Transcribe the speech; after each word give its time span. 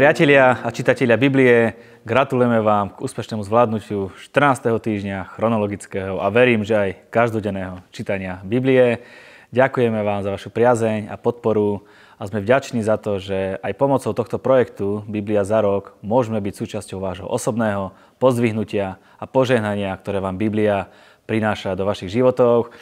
Priatelia 0.00 0.64
a 0.64 0.72
čitatelia 0.72 1.20
Biblie, 1.20 1.76
gratulujeme 2.08 2.64
vám 2.64 2.88
k 2.96 3.04
úspešnému 3.04 3.44
zvládnutiu 3.44 4.08
14. 4.32 4.64
týždňa 4.80 5.28
chronologického 5.36 6.24
a 6.24 6.32
verím, 6.32 6.64
že 6.64 6.72
aj 6.72 7.12
každodenného 7.12 7.84
čítania 7.92 8.40
Biblie. 8.40 9.04
Ďakujeme 9.52 10.00
vám 10.00 10.24
za 10.24 10.32
vašu 10.32 10.48
priazeň 10.56 11.12
a 11.12 11.20
podporu 11.20 11.84
a 12.16 12.24
sme 12.24 12.40
vďační 12.40 12.80
za 12.80 12.96
to, 12.96 13.20
že 13.20 13.60
aj 13.60 13.76
pomocou 13.76 14.16
tohto 14.16 14.40
projektu 14.40 15.04
Biblia 15.04 15.44
za 15.44 15.60
rok 15.60 15.92
môžeme 16.00 16.40
byť 16.40 16.54
súčasťou 16.56 16.96
vášho 16.96 17.28
osobného 17.28 17.92
pozdvihnutia 18.16 18.96
a 19.20 19.28
požehnania, 19.28 19.92
ktoré 20.00 20.24
vám 20.24 20.40
Biblia 20.40 20.88
prináša 21.28 21.76
do 21.76 21.84
vašich 21.84 22.08
životov. 22.08 22.72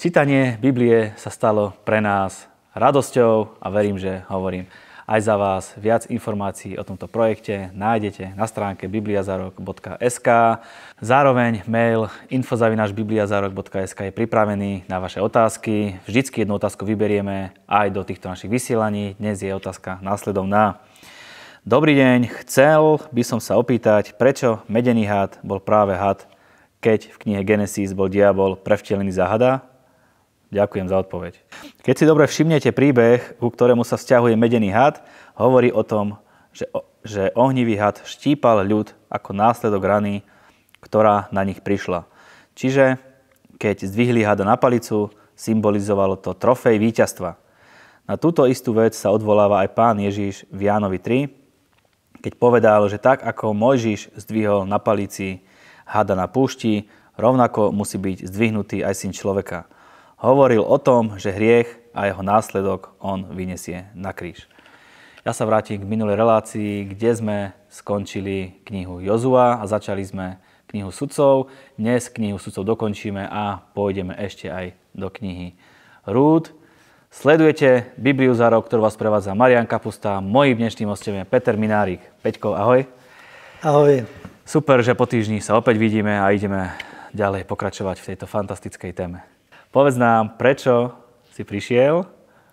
Čítanie 0.00 0.56
Biblie 0.56 1.12
sa 1.20 1.28
stalo 1.28 1.76
pre 1.84 2.00
nás 2.00 2.48
radosťou 2.72 3.60
a 3.60 3.68
verím, 3.68 4.00
že 4.00 4.24
hovorím 4.32 4.72
aj 5.06 5.20
za 5.22 5.34
vás. 5.36 5.64
Viac 5.74 6.06
informácií 6.06 6.78
o 6.78 6.86
tomto 6.86 7.10
projekte 7.10 7.74
nájdete 7.74 8.38
na 8.38 8.46
stránke 8.46 8.86
bibliazarok.sk. 8.86 10.28
Zároveň 11.02 11.66
mail 11.66 12.06
infozavinačbibliazarok.sk 12.30 13.98
je 14.10 14.12
pripravený 14.14 14.86
na 14.86 15.02
vaše 15.02 15.18
otázky. 15.18 15.98
Vždycky 16.06 16.46
jednu 16.46 16.58
otázku 16.58 16.86
vyberieme 16.86 17.56
aj 17.66 17.88
do 17.90 18.02
týchto 18.06 18.30
našich 18.30 18.50
vysielaní. 18.50 19.18
Dnes 19.18 19.42
je 19.42 19.50
otázka 19.50 19.98
následovná. 20.02 20.82
Dobrý 21.62 21.94
deň, 21.94 22.42
chcel 22.42 22.98
by 23.14 23.22
som 23.22 23.38
sa 23.38 23.54
opýtať, 23.54 24.18
prečo 24.18 24.66
medený 24.66 25.06
had 25.06 25.38
bol 25.46 25.62
práve 25.62 25.94
had, 25.94 26.26
keď 26.82 27.14
v 27.14 27.16
knihe 27.22 27.40
Genesis 27.46 27.94
bol 27.94 28.10
diabol 28.10 28.58
prevtelený 28.58 29.14
za 29.14 29.30
hada 29.30 29.71
Ďakujem 30.52 30.84
za 30.84 31.00
odpoveď. 31.00 31.40
Keď 31.80 31.94
si 31.96 32.04
dobre 32.04 32.28
všimnete 32.28 32.76
príbeh, 32.76 33.40
ku 33.40 33.48
ktorému 33.48 33.88
sa 33.88 33.96
vzťahuje 33.96 34.36
medený 34.36 34.68
had, 34.68 35.00
hovorí 35.32 35.72
o 35.72 35.80
tom, 35.80 36.20
že, 36.52 36.68
že 37.00 37.32
ohnivý 37.32 37.80
had 37.80 38.04
štípal 38.04 38.60
ľud 38.60 38.92
ako 39.08 39.32
následok 39.32 39.80
rany, 39.80 40.20
ktorá 40.84 41.32
na 41.32 41.40
nich 41.48 41.64
prišla. 41.64 42.04
Čiže 42.52 43.00
keď 43.56 43.88
zdvihli 43.88 44.28
hada 44.28 44.44
na 44.44 44.60
palicu, 44.60 45.08
symbolizovalo 45.32 46.20
to 46.20 46.36
trofej 46.36 46.76
víťazstva. 46.76 47.40
Na 48.04 48.20
túto 48.20 48.44
istú 48.44 48.76
vec 48.76 48.92
sa 48.92 49.08
odvoláva 49.08 49.64
aj 49.64 49.72
pán 49.72 49.96
Ježiš 50.04 50.44
v 50.52 50.68
Jánovi 50.68 51.00
3, 51.00 51.32
keď 52.20 52.32
povedal, 52.36 52.84
že 52.92 53.00
tak 53.00 53.24
ako 53.24 53.56
Mojžiš 53.56 54.12
zdvihol 54.20 54.68
na 54.68 54.76
palici 54.76 55.40
hada 55.88 56.12
na 56.12 56.28
púšti, 56.28 56.92
rovnako 57.16 57.72
musí 57.72 57.96
byť 57.96 58.28
zdvihnutý 58.28 58.84
aj 58.84 58.94
syn 59.00 59.16
človeka 59.16 59.64
hovoril 60.22 60.62
o 60.62 60.78
tom, 60.78 61.18
že 61.18 61.34
hriech 61.34 61.68
a 61.90 62.06
jeho 62.06 62.22
následok 62.22 62.94
on 63.02 63.26
vyniesie 63.34 63.90
na 63.92 64.14
kríž. 64.14 64.46
Ja 65.26 65.34
sa 65.34 65.46
vrátim 65.46 65.82
k 65.82 65.86
minulej 65.86 66.18
relácii, 66.18 66.86
kde 66.94 67.10
sme 67.14 67.38
skončili 67.70 68.62
knihu 68.66 69.02
Jozua 69.02 69.58
a 69.58 69.64
začali 69.66 70.02
sme 70.02 70.38
knihu 70.70 70.90
sudcov. 70.90 71.50
Dnes 71.78 72.10
knihu 72.10 72.38
sudcov 72.38 72.66
dokončíme 72.66 73.26
a 73.26 73.62
pôjdeme 73.74 74.14
ešte 74.18 74.50
aj 74.50 74.74
do 74.94 75.10
knihy 75.10 75.54
Rúd. 76.06 76.50
Sledujete 77.12 77.92
Bibliu 78.00 78.32
za 78.32 78.48
rok, 78.48 78.66
ktorú 78.66 78.88
vás 78.88 78.96
prevádza 78.96 79.36
Marian 79.36 79.68
Kapusta. 79.68 80.18
Mojím 80.18 80.64
dnešným 80.64 80.90
hostom 80.90 81.22
je 81.22 81.28
Peter 81.28 81.54
Minárik. 81.54 82.02
Peťko, 82.24 82.56
ahoj. 82.56 82.88
Ahoj. 83.62 84.08
Super, 84.42 84.82
že 84.82 84.98
po 84.98 85.06
týždni 85.06 85.38
sa 85.38 85.54
opäť 85.54 85.78
vidíme 85.78 86.18
a 86.18 86.32
ideme 86.34 86.72
ďalej 87.14 87.46
pokračovať 87.46 88.00
v 88.00 88.08
tejto 88.10 88.26
fantastickej 88.26 88.90
téme. 88.96 89.31
Povedz 89.72 89.96
nám, 89.96 90.36
prečo 90.36 90.92
si 91.32 91.48
prišiel 91.48 92.04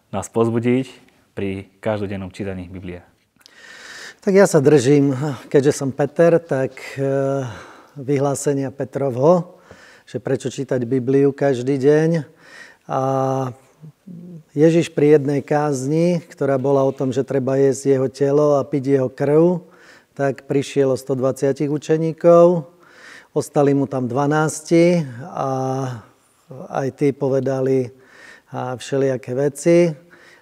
nás 0.07 0.31
pozbudiť 0.31 0.87
pri 1.35 1.67
každodennom 1.83 2.31
čítaní 2.31 2.71
Biblie. 2.71 3.03
Tak 4.23 4.39
ja 4.39 4.47
sa 4.47 4.63
držím, 4.63 5.11
keďže 5.51 5.83
som 5.83 5.91
Peter, 5.91 6.39
tak 6.39 6.79
e, 6.95 7.43
vyhlásenia 7.99 8.71
Petrovho, 8.71 9.59
že 10.07 10.23
prečo 10.23 10.47
čítať 10.47 10.79
Bibliu 10.87 11.35
každý 11.35 11.75
deň. 11.75 12.23
A 12.87 13.01
Ježiš 14.55 14.87
pri 14.87 15.19
jednej 15.19 15.43
kázni, 15.43 16.23
ktorá 16.23 16.55
bola 16.55 16.87
o 16.87 16.95
tom, 16.95 17.11
že 17.11 17.27
treba 17.27 17.59
jesť 17.59 17.99
jeho 17.99 18.07
telo 18.07 18.47
a 18.55 18.63
piť 18.63 18.95
jeho 18.95 19.11
krv, 19.11 19.67
tak 20.15 20.47
prišiel 20.47 20.95
o 20.95 20.97
120 20.97 21.67
učeníkov, 21.67 22.63
ostali 23.35 23.75
mu 23.75 23.91
tam 23.91 24.07
12 24.07 25.03
a 25.35 25.47
aj 26.49 26.87
tí 26.97 27.13
povedali 27.13 27.89
všelijaké 28.53 29.31
veci. 29.37 29.77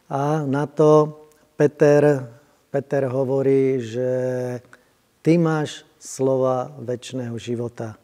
A 0.08 0.48
na 0.48 0.64
to 0.64 1.12
Peter, 1.60 2.24
Peter 2.72 3.04
hovorí, 3.12 3.84
že 3.84 4.10
ty 5.20 5.36
máš 5.36 5.84
slova 6.00 6.72
väčšného 6.80 7.36
života. 7.36 8.00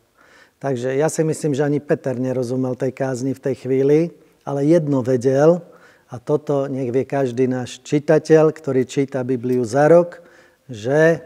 Takže 0.60 0.96
ja 0.96 1.08
si 1.08 1.24
myslím, 1.24 1.56
že 1.56 1.64
ani 1.64 1.80
Peter 1.80 2.16
nerozumel 2.20 2.76
tej 2.76 2.92
kázni 2.92 3.32
v 3.32 3.44
tej 3.44 3.56
chvíli, 3.68 4.00
ale 4.44 4.68
jedno 4.68 5.00
vedel, 5.04 5.64
a 6.12 6.22
toto 6.22 6.70
nech 6.70 6.94
vie 6.94 7.10
každý 7.10 7.50
náš 7.50 7.82
čitateľ, 7.82 8.54
ktorý 8.54 8.86
číta 8.86 9.26
Bibliu 9.26 9.66
za 9.66 9.90
rok, 9.90 10.22
že 10.70 11.26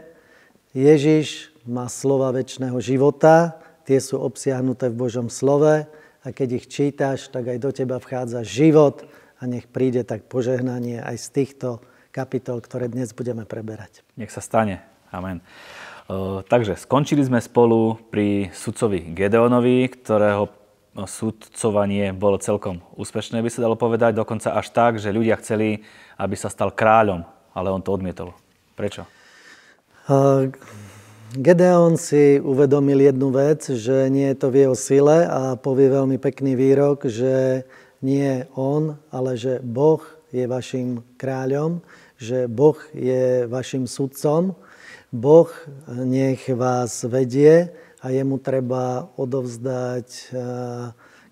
Ježiš 0.72 1.52
má 1.68 1.90
slova 1.92 2.32
väčšného 2.32 2.80
života, 2.80 3.60
tie 3.84 4.00
sú 4.00 4.16
obsiahnuté 4.16 4.88
v 4.88 4.96
Božom 4.96 5.28
slove 5.28 5.84
a 6.24 6.34
keď 6.34 6.48
ich 6.62 6.66
čítaš, 6.66 7.30
tak 7.30 7.46
aj 7.46 7.58
do 7.62 7.70
teba 7.70 8.02
vchádza 8.02 8.42
život 8.42 9.06
a 9.38 9.46
nech 9.46 9.70
príde 9.70 10.02
tak 10.02 10.26
požehnanie 10.26 10.98
aj 10.98 11.16
z 11.18 11.28
týchto 11.30 11.68
kapitol, 12.10 12.58
ktoré 12.58 12.90
dnes 12.90 13.14
budeme 13.14 13.46
preberať. 13.46 14.02
Nech 14.18 14.34
sa 14.34 14.42
stane. 14.42 14.82
Amen. 15.08 15.40
takže 16.52 16.76
skončili 16.76 17.24
sme 17.24 17.40
spolu 17.40 17.96
pri 18.12 18.52
sudcovi 18.52 19.16
Gedeonovi, 19.16 19.88
ktorého 19.88 20.52
sudcovanie 21.08 22.12
bolo 22.12 22.36
celkom 22.42 22.82
úspešné, 22.98 23.40
by 23.40 23.48
sa 23.52 23.64
dalo 23.64 23.78
povedať, 23.78 24.18
dokonca 24.18 24.52
až 24.52 24.68
tak, 24.74 24.98
že 24.98 25.14
ľudia 25.14 25.38
chceli, 25.38 25.86
aby 26.18 26.34
sa 26.34 26.50
stal 26.50 26.74
kráľom, 26.74 27.22
ale 27.54 27.72
on 27.72 27.80
to 27.80 27.94
odmietol. 27.94 28.34
Prečo? 28.74 29.06
Gedeon 31.28 32.00
si 32.00 32.40
uvedomil 32.40 33.04
jednu 33.04 33.28
vec, 33.28 33.68
že 33.68 34.08
nie 34.08 34.32
je 34.32 34.38
to 34.40 34.48
v 34.48 34.64
jeho 34.64 34.72
sile 34.72 35.28
a 35.28 35.60
povie 35.60 35.92
veľmi 35.92 36.16
pekný 36.16 36.56
výrok, 36.56 37.04
že 37.04 37.68
nie 38.00 38.48
on, 38.56 38.96
ale 39.12 39.36
že 39.36 39.60
Boh 39.60 40.00
je 40.32 40.48
vašim 40.48 41.04
kráľom, 41.20 41.84
že 42.16 42.48
Boh 42.48 42.80
je 42.96 43.44
vašim 43.44 43.84
sudcom, 43.84 44.56
Boh 45.12 45.52
nech 45.92 46.48
vás 46.48 47.04
vedie 47.04 47.76
a 48.00 48.08
jemu 48.08 48.40
treba 48.40 49.12
odovzdať 49.20 50.08
eh, 50.32 50.40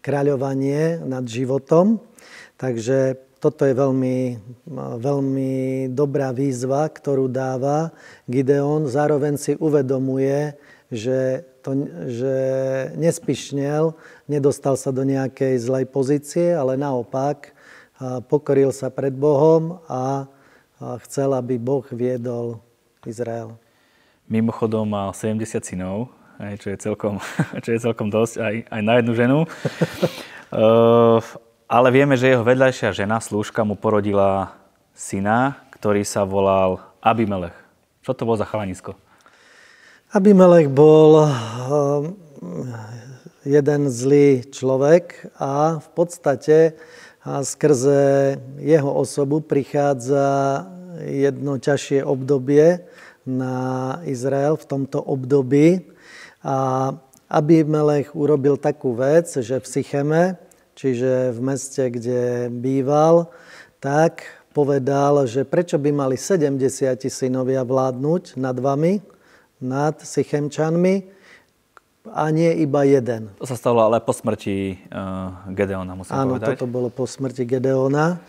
kráľovanie 0.05 1.01
nad 1.09 1.25
životom. 1.25 2.05
Takže 2.61 3.26
toto 3.47 3.63
je 3.63 3.79
veľmi, 3.79 4.43
veľmi 4.99 5.55
dobrá 5.95 6.35
výzva, 6.35 6.91
ktorú 6.91 7.31
dáva 7.31 7.95
Gideon. 8.27 8.91
Zároveň 8.91 9.39
si 9.39 9.55
uvedomuje, 9.63 10.59
že, 10.91 11.47
to, 11.63 11.87
že 12.11 12.35
nespišnel, 12.99 13.95
nedostal 14.27 14.75
sa 14.75 14.91
do 14.91 15.07
nejakej 15.07 15.63
zlej 15.63 15.87
pozície, 15.87 16.59
ale 16.59 16.75
naopak 16.75 17.55
pokoril 18.27 18.75
sa 18.75 18.91
pred 18.91 19.15
Bohom 19.15 19.79
a 19.87 20.27
chcel, 21.07 21.31
aby 21.31 21.55
Boh 21.55 21.87
viedol 21.95 22.59
Izrael. 23.07 23.55
Mimochodom 24.27 24.91
mal 24.91 25.15
70 25.15 25.63
synov, 25.63 26.11
čo 26.59 26.75
je 26.75 26.79
celkom, 26.83 27.23
čo 27.63 27.71
je 27.71 27.79
celkom 27.79 28.11
dosť 28.11 28.43
aj, 28.43 28.55
aj 28.75 28.83
na 28.83 28.93
jednu 28.99 29.13
ženu. 29.15 29.39
Ale 31.67 31.91
vieme, 31.91 32.15
že 32.15 32.31
jeho 32.31 32.47
vedľajšia 32.47 32.95
žena, 32.95 33.19
slúžka, 33.19 33.67
mu 33.67 33.75
porodila 33.75 34.55
syna, 34.95 35.59
ktorý 35.75 36.07
sa 36.07 36.23
volal 36.23 36.79
Abimelech. 37.03 37.59
Čo 38.07 38.15
to 38.15 38.23
bol 38.23 38.39
za 38.39 38.47
chalanisko? 38.47 38.95
Abimelech 40.15 40.71
bol 40.71 41.27
eh, 41.27 41.31
jeden 43.51 43.91
zlý 43.91 44.47
človek 44.47 45.35
a 45.43 45.83
v 45.83 45.89
podstate 45.91 46.79
skrze 47.27 48.39
jeho 48.63 48.91
osobu 48.95 49.43
prichádza 49.43 50.63
jedno 51.03 51.59
ťažšie 51.59 52.07
obdobie 52.07 52.87
na 53.27 53.99
Izrael 54.07 54.55
v 54.55 54.69
tomto 54.71 55.03
období. 55.03 55.83
A 56.47 56.95
Abimelech 57.27 58.15
urobil 58.15 58.55
takú 58.55 58.95
vec, 58.95 59.27
že 59.35 59.59
v 59.59 59.67
Sycheme, 59.67 60.39
čiže 60.77 61.33
v 61.33 61.41
meste, 61.41 61.89
kde 61.89 62.53
býval, 62.53 63.33
tak 63.81 64.29
povedal, 64.53 65.25
že 65.25 65.49
prečo 65.49 65.81
by 65.81 65.91
mali 65.91 66.17
70 66.21 66.61
synovia 67.09 67.65
vládnuť 67.65 68.37
nad 68.37 68.57
vami, 68.61 69.01
nad 69.59 69.97
Sychemčanmi, 69.99 71.17
a 72.13 72.31
nie 72.31 72.63
iba 72.63 72.87
jeden. 72.87 73.35
To 73.43 73.49
sa 73.49 73.59
stalo 73.59 73.83
ale 73.83 73.99
po 73.99 74.15
smrti 74.15 74.79
uh, 74.95 75.51
Gedeona, 75.51 75.99
musím 75.99 76.15
Áno, 76.15 76.39
povedať. 76.39 76.55
toto 76.55 76.67
bolo 76.71 76.87
po 76.87 77.03
smrti 77.03 77.43
Gedeona. 77.43 78.23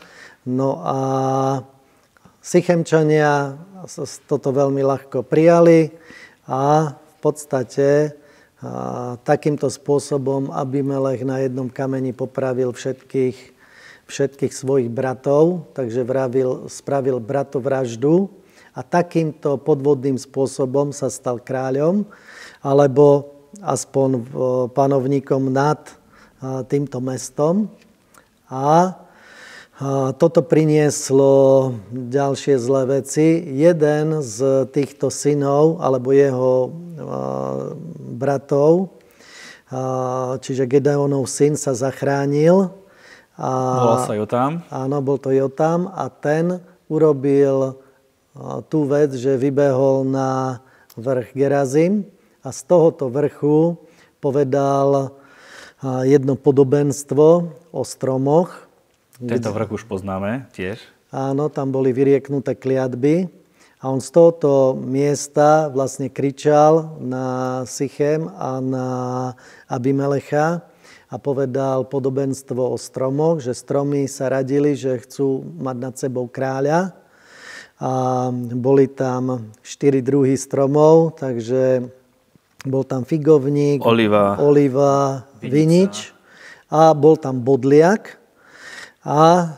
No 0.49 0.81
a 0.81 0.97
Sychemčania 2.41 3.59
toto 4.25 4.49
veľmi 4.55 4.81
ľahko 4.81 5.21
prijali 5.27 5.91
a 6.47 6.95
v 6.95 7.15
podstate 7.19 8.15
takýmto 9.21 9.69
spôsobom 9.69 10.49
Abimelech 10.49 11.21
na 11.21 11.45
jednom 11.45 11.69
kameni 11.69 12.09
popravil 12.09 12.73
všetkých, 12.73 13.37
všetkých 14.09 14.53
svojich 14.53 14.89
bratov, 14.89 15.69
takže 15.77 16.01
vravil, 16.01 16.65
spravil 16.65 17.21
bratovraždu 17.21 18.33
a 18.73 18.81
takýmto 18.81 19.61
podvodným 19.61 20.17
spôsobom 20.17 20.89
sa 20.89 21.09
stal 21.13 21.37
kráľom, 21.37 22.05
alebo 22.65 23.33
aspoň 23.61 24.25
panovníkom 24.73 25.49
nad 25.53 25.81
týmto 26.69 26.97
mestom. 27.01 27.69
A 28.49 28.93
toto 30.17 30.41
prinieslo 30.41 31.77
ďalšie 31.93 32.57
zlé 32.57 33.01
veci. 33.01 33.45
Jeden 33.45 34.25
z 34.25 34.65
týchto 34.73 35.13
synov, 35.13 35.77
alebo 35.85 36.09
jeho 36.09 36.73
bratov, 38.17 38.97
čiže 40.41 40.65
Gedeonov 40.65 41.29
syn 41.29 41.53
sa 41.53 41.77
zachránil. 41.77 42.73
A, 43.37 43.49
Volal 43.77 44.01
sa 44.01 44.17
Jotam. 44.17 44.65
Áno, 44.73 44.97
bol 45.05 45.21
to 45.21 45.29
Jotam 45.29 45.93
a 45.93 46.09
ten 46.09 46.57
urobil 46.89 47.77
tú 48.73 48.89
vec, 48.89 49.13
že 49.13 49.37
vybehol 49.37 50.09
na 50.09 50.57
vrch 50.97 51.37
Gerazim 51.37 52.09
a 52.41 52.49
z 52.49 52.59
tohoto 52.65 53.13
vrchu 53.13 53.77
povedal 54.17 55.13
jedno 56.01 56.33
podobenstvo 56.33 57.25
o 57.69 57.81
stromoch, 57.85 58.66
tento 59.17 59.49
vrch 59.49 59.69
už 59.81 59.83
poznáme 59.89 60.45
tiež. 60.53 60.77
Áno, 61.09 61.49
tam 61.49 61.73
boli 61.73 61.89
vyrieknuté 61.89 62.53
kliatby. 62.53 63.25
A 63.77 63.93
on 63.93 64.01
z 64.01 64.09
tohoto 64.09 64.73
miesta 64.73 65.69
vlastne 65.69 66.09
kričal 66.09 66.97
na 66.97 67.61
Sychem 67.69 68.25
a 68.25 68.57
na 68.57 68.87
Abimelecha 69.69 70.65
a 71.07 71.15
povedal 71.21 71.85
podobenstvo 71.85 72.73
o 72.73 72.77
stromoch, 72.77 73.39
že 73.39 73.53
stromy 73.53 74.09
sa 74.09 74.33
radili, 74.33 74.73
že 74.73 74.97
chcú 75.05 75.45
mať 75.61 75.77
nad 75.77 75.93
sebou 75.93 76.25
kráľa. 76.25 76.97
A 77.77 77.91
boli 78.33 78.89
tam 78.89 79.53
štyri 79.61 80.01
druhy 80.01 80.33
stromov, 80.33 81.13
takže 81.21 81.85
bol 82.65 82.81
tam 82.81 83.05
figovník, 83.05 83.85
oliva, 83.85 84.41
oliva 84.41 85.29
vinič 85.39 86.11
a 86.73 86.97
bol 86.97 87.13
tam 87.13 87.45
bodliak 87.45 88.17
a 89.07 89.55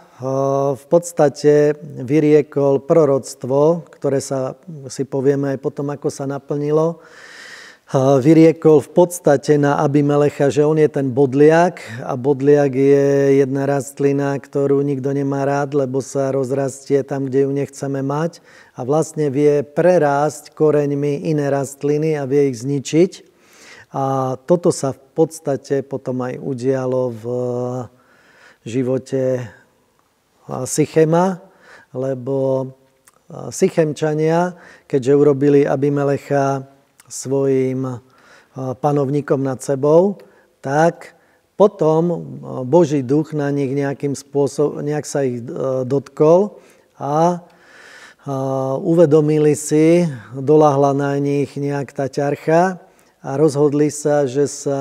v 0.77 0.85
podstate 0.85 1.73
vyriekol 1.81 2.85
proroctvo, 2.85 3.89
ktoré 3.97 4.21
sa 4.21 4.53
si 4.91 5.09
povieme 5.09 5.55
aj 5.55 5.59
potom, 5.63 5.89
ako 5.89 6.13
sa 6.13 6.29
naplnilo. 6.29 7.01
Vyriekol 8.21 8.85
v 8.85 8.91
podstate 8.93 9.57
na 9.57 9.81
Abimelecha, 9.81 10.53
že 10.53 10.61
on 10.61 10.77
je 10.77 10.85
ten 10.85 11.09
bodliak 11.09 11.81
a 12.05 12.13
bodliak 12.13 12.77
je 12.77 13.41
jedna 13.41 13.65
rastlina, 13.65 14.37
ktorú 14.37 14.85
nikto 14.85 15.09
nemá 15.09 15.41
rád, 15.49 15.73
lebo 15.73 15.97
sa 15.97 16.29
rozrastie 16.29 17.01
tam, 17.01 17.25
kde 17.25 17.49
ju 17.49 17.51
nechceme 17.55 18.05
mať 18.05 18.45
a 18.77 18.85
vlastne 18.85 19.33
vie 19.33 19.65
prerásť 19.65 20.53
koreňmi 20.53 21.25
iné 21.25 21.49
rastliny 21.49 22.13
a 22.13 22.29
vie 22.29 22.53
ich 22.53 22.61
zničiť. 22.61 23.11
A 23.97 24.37
toto 24.45 24.69
sa 24.69 24.93
v 24.93 25.01
podstate 25.17 25.81
potom 25.81 26.21
aj 26.21 26.37
udialo 26.37 27.09
v 27.09 27.23
živote 28.67 29.47
Sychema, 30.65 31.39
lebo 31.93 32.69
Sychemčania, 33.53 34.57
keďže 34.89 35.13
urobili 35.13 35.61
Abimelecha 35.61 36.65
svojim 37.05 38.01
panovníkom 38.57 39.45
nad 39.45 39.61
sebou, 39.61 40.17
tak 40.59 41.13
potom 41.53 42.25
Boží 42.65 43.05
duch 43.05 43.37
na 43.37 43.53
nich 43.53 43.69
nejakým 43.71 44.17
spôsobom, 44.17 44.81
nejak 44.81 45.05
sa 45.05 45.21
ich 45.21 45.45
dotkol 45.85 46.57
a 46.97 47.45
uvedomili 48.81 49.53
si, 49.53 50.09
dolahla 50.33 50.97
na 50.97 51.13
nich 51.21 51.53
nejak 51.53 51.93
tá 51.93 52.09
ťarcha 52.09 52.88
a 53.19 53.35
rozhodli 53.35 53.91
sa, 53.91 54.23
že 54.23 54.47
sa 54.47 54.79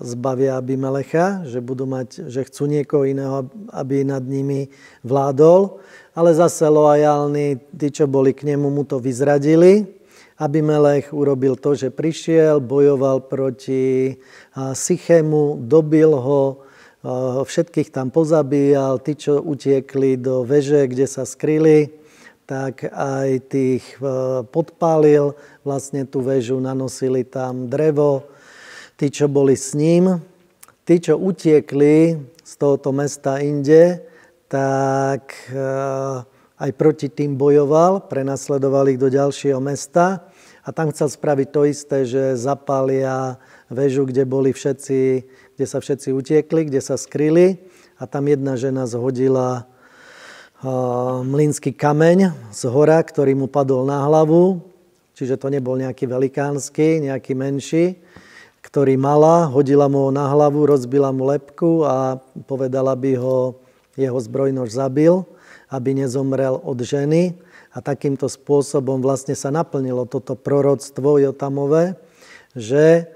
zbavia 0.00 0.56
Abimelecha, 0.56 1.44
že, 1.44 1.60
budú 1.60 1.84
mať, 1.84 2.32
že 2.32 2.40
chcú 2.48 2.64
niekoho 2.64 3.04
iného, 3.04 3.44
aby 3.76 4.08
nad 4.08 4.24
nimi 4.24 4.72
vládol. 5.04 5.84
Ale 6.16 6.32
zase 6.32 6.64
loajálni, 6.64 7.60
tí, 7.76 7.92
čo 7.92 8.08
boli 8.08 8.32
k 8.32 8.48
nemu, 8.48 8.72
mu 8.72 8.88
to 8.88 8.96
vyzradili. 8.96 9.84
Abimelech 10.40 11.12
urobil 11.12 11.60
to, 11.60 11.76
že 11.76 11.92
prišiel, 11.92 12.58
bojoval 12.58 13.28
proti 13.28 14.16
Sychému, 14.56 15.60
dobil 15.60 16.08
ho, 16.08 16.64
všetkých 17.44 17.92
tam 17.92 18.08
pozabíjal, 18.08 18.96
tí, 19.04 19.12
čo 19.12 19.44
utiekli 19.44 20.16
do 20.16 20.40
veže, 20.42 20.88
kde 20.88 21.04
sa 21.04 21.28
skryli, 21.28 21.92
tak 22.44 22.84
aj 22.92 23.48
tých 23.48 23.84
e, 24.00 24.44
podpálil, 24.44 25.32
vlastne 25.64 26.04
tú 26.04 26.20
väžu, 26.20 26.60
nanosili 26.60 27.24
tam 27.24 27.72
drevo. 27.72 28.28
Tí, 29.00 29.08
čo 29.08 29.26
boli 29.26 29.56
s 29.56 29.72
ním, 29.72 30.20
tí, 30.84 31.00
čo 31.00 31.16
utiekli 31.16 32.20
z 32.44 32.52
tohoto 32.60 32.92
mesta 32.92 33.40
inde, 33.40 34.04
tak 34.46 35.34
e, 35.48 35.56
aj 36.60 36.70
proti 36.76 37.08
tým 37.10 37.34
bojoval, 37.34 38.06
prenasledoval 38.06 38.92
ich 38.92 39.00
do 39.00 39.08
ďalšieho 39.08 39.58
mesta. 39.58 40.28
A 40.64 40.72
tam 40.72 40.88
chcel 40.92 41.12
spraviť 41.12 41.48
to 41.52 41.60
isté, 41.68 41.98
že 42.08 42.40
zapália 42.40 43.36
väžu, 43.68 44.08
kde 44.08 44.24
boli 44.24 44.52
všetci, 44.52 45.00
kde 45.56 45.66
sa 45.68 45.80
všetci 45.80 46.08
utiekli, 46.12 46.68
kde 46.68 46.80
sa 46.80 46.96
skryli. 46.96 47.60
A 48.00 48.08
tam 48.08 48.28
jedna 48.28 48.56
žena 48.56 48.88
zhodila 48.88 49.68
mlínsky 51.20 51.76
kameň 51.76 52.32
z 52.48 52.62
hora, 52.72 52.96
ktorý 53.04 53.36
mu 53.36 53.52
padol 53.52 53.84
na 53.84 54.00
hlavu, 54.08 54.64
čiže 55.12 55.36
to 55.36 55.52
nebol 55.52 55.76
nejaký 55.76 56.08
velikánsky, 56.08 57.04
nejaký 57.04 57.36
menší, 57.36 58.00
ktorý 58.64 58.96
mala, 58.96 59.44
hodila 59.44 59.92
mu 59.92 60.08
ho 60.08 60.10
na 60.10 60.24
hlavu, 60.24 60.64
rozbila 60.64 61.12
mu 61.12 61.28
lepku 61.28 61.84
a 61.84 62.16
povedala 62.48 62.96
by 62.96 63.12
ho, 63.20 63.60
jeho 63.94 64.16
zbrojnož 64.16 64.72
zabil, 64.72 65.28
aby 65.68 65.92
nezomrel 65.92 66.56
od 66.64 66.80
ženy. 66.80 67.36
A 67.74 67.82
takýmto 67.82 68.30
spôsobom 68.30 69.02
vlastne 69.02 69.34
sa 69.34 69.50
naplnilo 69.50 70.06
toto 70.06 70.38
proroctvo 70.38 71.18
Jotamové, 71.18 71.98
že 72.54 73.10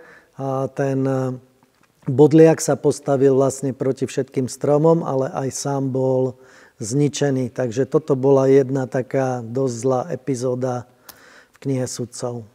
ten 0.74 0.98
bodliak 2.04 2.58
sa 2.58 2.74
postavil 2.74 3.38
vlastne 3.38 3.70
proti 3.70 4.04
všetkým 4.10 4.50
stromom, 4.50 5.06
ale 5.06 5.30
aj 5.30 5.48
sám 5.54 5.94
bol 5.94 6.34
zničený. 6.78 7.50
Takže 7.50 7.86
toto 7.86 8.14
bola 8.14 8.46
jedna 8.50 8.86
taká 8.86 9.42
dosť 9.42 9.74
zlá 9.74 10.00
epizóda 10.10 10.86
v 11.54 11.66
knihe 11.66 11.86
sudcov. 11.86 12.46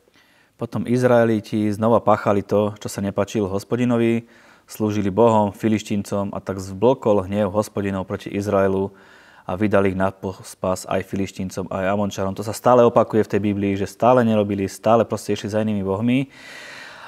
Potom 0.55 0.87
Izraeliti 0.87 1.67
znova 1.75 1.99
páchali 1.99 2.39
to, 2.39 2.71
čo 2.79 2.87
sa 2.87 3.03
nepačilo 3.03 3.51
hospodinovi, 3.51 4.23
slúžili 4.63 5.11
Bohom, 5.11 5.51
filištíncom 5.51 6.31
a 6.31 6.39
tak 6.39 6.63
zblokol 6.63 7.27
hnev 7.27 7.51
hospodinov 7.51 8.07
proti 8.07 8.31
Izraelu 8.31 8.95
a 9.43 9.59
vydali 9.59 9.91
ich 9.91 9.99
na 9.99 10.07
spas 10.47 10.87
aj 10.87 11.03
filištíncom, 11.03 11.67
aj 11.67 11.91
amončarom. 11.91 12.31
To 12.39 12.47
sa 12.47 12.55
stále 12.55 12.79
opakuje 12.87 13.27
v 13.27 13.31
tej 13.35 13.41
Biblii, 13.43 13.75
že 13.75 13.91
stále 13.91 14.23
nerobili, 14.23 14.71
stále 14.71 15.03
proste 15.03 15.35
išli 15.35 15.51
za 15.51 15.59
inými 15.59 15.83
bohmi. 15.83 16.31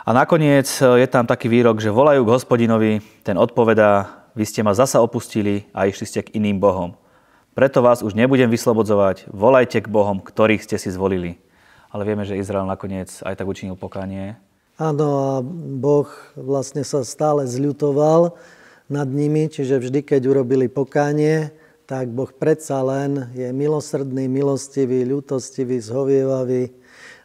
A 0.03 0.11
nakoniec 0.11 0.67
je 0.83 1.07
tam 1.07 1.23
taký 1.23 1.47
výrok, 1.47 1.79
že 1.79 1.95
volajú 1.95 2.27
k 2.27 2.33
hospodinovi, 2.35 2.99
ten 3.23 3.39
odpovedá, 3.39 4.19
vy 4.35 4.43
ste 4.43 4.67
ma 4.67 4.75
zasa 4.75 4.99
opustili 4.99 5.63
a 5.71 5.87
išli 5.87 6.05
ste 6.05 6.27
k 6.27 6.35
iným 6.35 6.59
bohom. 6.59 6.91
Preto 7.55 7.79
vás 7.79 8.03
už 8.03 8.19
nebudem 8.19 8.51
vyslobodzovať, 8.51 9.31
volajte 9.31 9.79
k 9.79 9.87
Bohom, 9.87 10.19
ktorých 10.19 10.59
ste 10.59 10.75
si 10.75 10.91
zvolili. 10.91 11.39
Ale 11.87 12.03
vieme, 12.03 12.27
že 12.27 12.35
Izrael 12.35 12.67
nakoniec 12.67 13.07
aj 13.23 13.39
tak 13.39 13.47
učinil 13.47 13.79
pokánie. 13.79 14.35
Áno, 14.75 15.07
a 15.23 15.33
Boh 15.79 16.11
vlastne 16.35 16.83
sa 16.83 17.07
stále 17.07 17.47
zľutoval 17.47 18.35
nad 18.91 19.07
nimi, 19.07 19.47
čiže 19.47 19.79
vždy, 19.79 20.03
keď 20.03 20.35
urobili 20.35 20.67
pokánie, 20.67 21.55
tak 21.87 22.11
Boh 22.11 22.27
predsa 22.27 22.83
len 22.83 23.31
je 23.31 23.47
milosrdný, 23.55 24.27
milostivý, 24.27 25.07
ľutostivý, 25.07 25.79
zhovievavý 25.79 26.75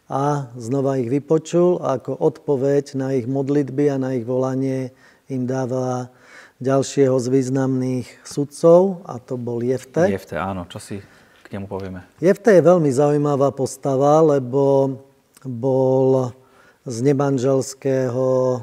a 0.07 0.47
znova 0.55 1.03
ich 1.03 1.11
vypočul 1.11 1.83
a 1.83 1.99
ako 1.99 2.15
odpoveď 2.23 2.95
na 2.95 3.19
ich 3.19 3.27
modlitby 3.27 3.91
a 3.91 3.99
na 3.99 4.15
ich 4.15 4.23
volanie 4.23 4.95
im 5.27 5.43
dáva 5.43 6.15
ďalšieho 6.61 7.17
z 7.17 7.27
významných 7.33 8.07
sudcov 8.23 9.01
a 9.09 9.17
to 9.17 9.41
bol 9.41 9.65
Jefte. 9.65 10.05
Jefte, 10.07 10.37
áno. 10.37 10.69
Čo 10.69 10.79
si 10.79 10.97
k 11.43 11.47
nemu 11.57 11.67
povieme? 11.67 12.05
Jefte 12.21 12.53
je 12.53 12.63
veľmi 12.63 12.93
zaujímavá 12.93 13.51
postava, 13.57 14.21
lebo 14.21 14.95
bol 15.43 16.37
z 16.85 16.97
nemanželského 17.01 18.61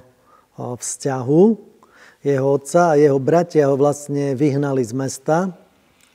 vzťahu 0.58 1.44
jeho 2.26 2.48
otca 2.50 2.94
a 2.94 3.00
jeho 3.00 3.18
bratia 3.22 3.70
ho 3.70 3.78
vlastne 3.78 4.34
vyhnali 4.34 4.82
z 4.82 4.94
mesta, 4.94 5.38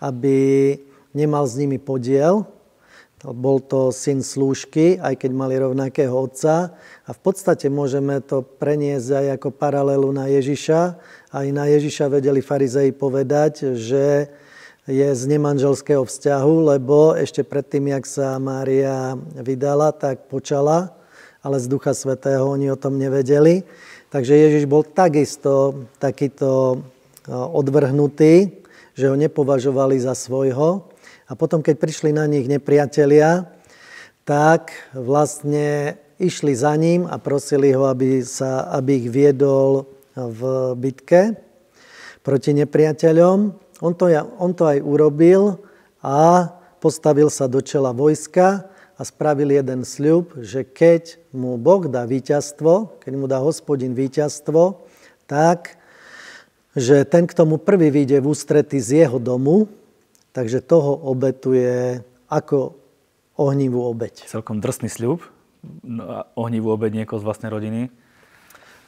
aby 0.02 0.76
nemal 1.14 1.46
s 1.46 1.56
nimi 1.56 1.78
podiel. 1.78 2.46
Bol 3.22 3.62
to 3.62 3.94
syn 3.94 4.18
slúžky, 4.18 4.98
aj 4.98 5.22
keď 5.22 5.30
mali 5.30 5.54
rovnakého 5.54 6.10
otca. 6.10 6.74
A 7.06 7.10
v 7.14 7.20
podstate 7.22 7.70
môžeme 7.70 8.18
to 8.18 8.42
preniesť 8.42 9.08
aj 9.14 9.26
ako 9.38 9.48
paralelu 9.54 10.10
na 10.10 10.26
Ježiša. 10.26 10.80
Aj 11.30 11.46
na 11.54 11.70
Ježiša 11.70 12.10
vedeli 12.10 12.42
farizei 12.42 12.90
povedať, 12.90 13.78
že 13.78 14.26
je 14.90 15.08
z 15.14 15.22
nemanželského 15.30 16.02
vzťahu, 16.02 16.74
lebo 16.74 17.14
ešte 17.14 17.46
predtým, 17.46 17.94
jak 17.94 18.02
sa 18.02 18.34
Mária 18.42 19.14
vydala, 19.38 19.94
tak 19.94 20.26
počala, 20.26 20.90
ale 21.38 21.62
z 21.62 21.70
Ducha 21.70 21.94
Svetého 21.94 22.42
oni 22.50 22.74
o 22.74 22.78
tom 22.78 22.98
nevedeli. 22.98 23.62
Takže 24.10 24.34
Ježiš 24.34 24.66
bol 24.66 24.82
takisto 24.82 25.86
takýto 26.02 26.82
odvrhnutý, 27.30 28.50
že 28.98 29.06
ho 29.06 29.14
nepovažovali 29.14 30.02
za 30.02 30.18
svojho. 30.18 30.90
A 31.32 31.36
potom, 31.36 31.64
keď 31.64 31.80
prišli 31.80 32.12
na 32.12 32.28
nich 32.28 32.44
nepriatelia, 32.44 33.48
tak 34.28 34.68
vlastne 34.92 35.96
išli 36.20 36.52
za 36.52 36.76
ním 36.76 37.08
a 37.08 37.16
prosili 37.16 37.72
ho, 37.72 37.88
aby, 37.88 38.20
sa, 38.20 38.68
aby 38.68 39.00
ich 39.00 39.08
viedol 39.08 39.88
v 40.12 40.40
bitke 40.76 41.40
proti 42.20 42.52
nepriateľom. 42.52 43.38
On 43.80 43.92
to, 43.96 44.12
on 44.36 44.52
to 44.52 44.76
aj 44.76 44.84
urobil 44.84 45.56
a 46.04 46.52
postavil 46.84 47.32
sa 47.32 47.48
do 47.48 47.64
čela 47.64 47.96
vojska 47.96 48.68
a 49.00 49.00
spravil 49.00 49.56
jeden 49.56 49.88
sľub, 49.88 50.36
že 50.36 50.68
keď 50.68 51.16
mu 51.32 51.56
Boh 51.56 51.88
dá 51.88 52.04
víťazstvo, 52.04 53.00
keď 53.00 53.12
mu 53.16 53.24
dá 53.24 53.40
hospodin 53.40 53.96
víťazstvo, 53.96 54.84
tak, 55.24 55.80
že 56.76 57.08
ten, 57.08 57.24
kto 57.24 57.48
mu 57.48 57.56
prvý 57.56 57.88
vyjde 57.88 58.20
v 58.20 58.28
ústrety 58.28 58.76
z 58.84 59.08
jeho 59.08 59.16
domu, 59.16 59.72
Takže 60.32 60.64
toho 60.64 60.96
obetuje 60.96 62.00
ako 62.32 62.72
ohnivú 63.36 63.84
obeď. 63.84 64.24
Celkom 64.24 64.64
drsný 64.64 64.88
sľub, 64.88 65.20
no 65.84 66.24
ohnivú 66.36 66.72
obeď 66.72 67.04
niekoho 67.04 67.20
z 67.20 67.26
vlastnej 67.28 67.52
rodiny. 67.52 67.80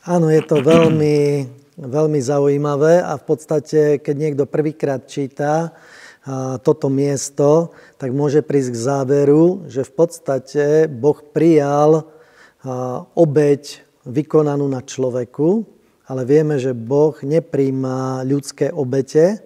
Áno, 0.08 0.32
je 0.32 0.40
to 0.44 0.64
veľmi, 0.64 1.48
veľmi 1.80 2.20
zaujímavé 2.20 3.04
a 3.04 3.20
v 3.20 3.24
podstate, 3.24 4.00
keď 4.00 4.16
niekto 4.16 4.44
prvýkrát 4.48 5.04
číta 5.04 5.76
toto 6.64 6.88
miesto, 6.88 7.76
tak 8.00 8.16
môže 8.16 8.40
prísť 8.40 8.72
k 8.72 8.84
záveru, 8.84 9.68
že 9.68 9.84
v 9.84 9.92
podstate 9.92 10.64
Boh 10.88 11.20
prijal 11.20 12.08
obeď 13.12 13.84
vykonanú 14.08 14.64
na 14.64 14.80
človeku, 14.80 15.68
ale 16.08 16.24
vieme, 16.24 16.56
že 16.56 16.72
Boh 16.72 17.12
nepríjma 17.20 18.24
ľudské 18.24 18.72
obete, 18.72 19.44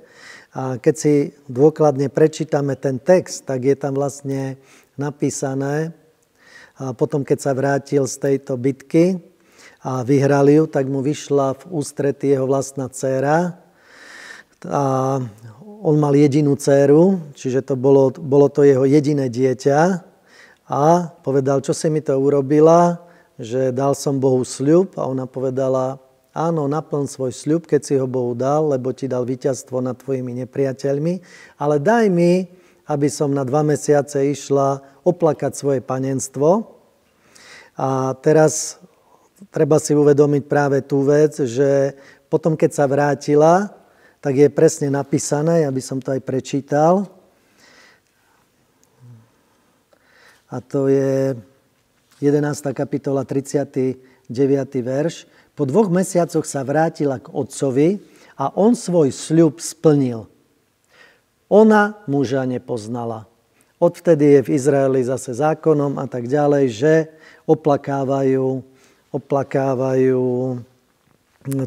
a 0.55 0.81
keď 0.81 0.95
si 0.97 1.14
dôkladne 1.47 2.09
prečítame 2.09 2.76
ten 2.76 2.97
text, 2.97 3.45
tak 3.45 3.69
je 3.69 3.76
tam 3.76 3.97
vlastne 3.97 4.57
napísané, 4.97 5.93
a 6.78 6.95
potom 6.95 7.26
keď 7.26 7.38
sa 7.43 7.52
vrátil 7.59 8.07
z 8.07 8.17
tejto 8.23 8.55
bitky 8.55 9.19
a 9.83 10.07
vyhral 10.07 10.47
ju, 10.47 10.71
tak 10.71 10.87
mu 10.87 11.02
vyšla 11.02 11.59
v 11.59 11.62
ústrety 11.75 12.31
jeho 12.31 12.47
vlastná 12.47 12.87
dcéra. 12.87 13.59
A 14.62 15.19
on 15.83 15.97
mal 15.99 16.14
jedinú 16.14 16.55
dceru, 16.55 17.35
čiže 17.35 17.67
to 17.67 17.75
bolo, 17.75 18.14
bolo 18.14 18.47
to 18.47 18.62
jeho 18.62 18.87
jediné 18.87 19.26
dieťa. 19.26 19.81
A 20.71 21.11
povedal, 21.26 21.67
čo 21.67 21.75
si 21.75 21.90
mi 21.90 21.99
to 21.99 22.14
urobila, 22.14 23.02
že 23.43 23.75
dal 23.75 23.99
som 23.99 24.23
Bohu 24.23 24.47
sľub 24.47 24.95
a 24.99 25.11
ona 25.11 25.26
povedala, 25.26 25.99
Áno, 26.38 26.71
naplň 26.71 27.11
svoj 27.11 27.35
sľub, 27.35 27.66
keď 27.66 27.80
si 27.83 27.99
ho 27.99 28.07
Bohu 28.07 28.30
dal, 28.30 28.71
lebo 28.71 28.95
ti 28.95 29.11
dal 29.11 29.26
víťazstvo 29.26 29.83
nad 29.83 29.99
tvojimi 29.99 30.38
nepriateľmi, 30.47 31.18
ale 31.59 31.83
daj 31.83 32.07
mi, 32.14 32.47
aby 32.87 33.11
som 33.11 33.35
na 33.35 33.42
dva 33.42 33.66
mesiace 33.66 34.23
išla 34.23 35.02
oplakať 35.02 35.59
svoje 35.59 35.80
panenstvo. 35.83 36.78
A 37.75 38.14
teraz 38.23 38.78
treba 39.50 39.83
si 39.83 39.99
uvedomiť 39.99 40.47
práve 40.47 40.78
tú 40.87 41.02
vec, 41.02 41.42
že 41.42 41.99
potom, 42.30 42.54
keď 42.54 42.71
sa 42.71 42.87
vrátila, 42.87 43.75
tak 44.23 44.38
je 44.38 44.47
presne 44.47 44.95
napísané, 44.95 45.66
aby 45.66 45.83
som 45.83 45.99
to 45.99 46.14
aj 46.14 46.23
prečítal. 46.23 47.11
A 50.54 50.62
to 50.62 50.87
je 50.87 51.35
11. 52.23 52.30
kapitola, 52.71 53.26
39. 53.26 53.99
verš. 54.87 55.26
Po 55.59 55.67
dvoch 55.67 55.91
mesiacoch 55.91 56.47
sa 56.47 56.62
vrátila 56.62 57.19
k 57.19 57.35
otcovi 57.35 57.99
a 58.38 58.55
on 58.55 58.79
svoj 58.79 59.11
sľub 59.11 59.59
splnil. 59.59 60.31
Ona 61.50 61.99
muža 62.07 62.47
nepoznala. 62.47 63.27
Odvtedy 63.83 64.38
je 64.38 64.41
v 64.47 64.53
Izraeli 64.55 65.03
zase 65.03 65.35
zákonom 65.35 65.99
a 65.99 66.07
tak 66.07 66.31
ďalej, 66.31 66.65
že 66.71 66.93
oplakávajú, 67.43 68.62
oplakávajú 69.11 70.23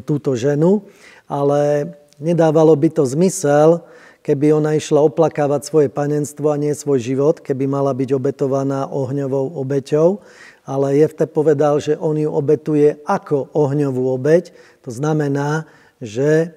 túto 0.08 0.40
ženu, 0.40 0.88
ale 1.28 1.92
nedávalo 2.16 2.72
by 2.72 2.96
to 2.96 3.04
zmysel, 3.04 3.84
keby 4.24 4.56
ona 4.56 4.72
išla 4.72 5.04
oplakávať 5.04 5.68
svoje 5.68 5.88
panenstvo 5.92 6.48
a 6.48 6.56
nie 6.56 6.72
svoj 6.72 6.96
život, 6.96 7.44
keby 7.44 7.68
mala 7.68 7.92
byť 7.92 8.08
obetovaná 8.16 8.88
ohňovou 8.88 9.52
obeťou 9.60 10.24
ale 10.62 10.98
Jefte 10.98 11.26
povedal, 11.26 11.82
že 11.82 11.98
on 11.98 12.14
ju 12.14 12.30
obetuje 12.30 13.02
ako 13.02 13.50
ohňovú 13.50 14.14
obeď. 14.14 14.54
To 14.86 14.90
znamená, 14.94 15.66
že 15.98 16.54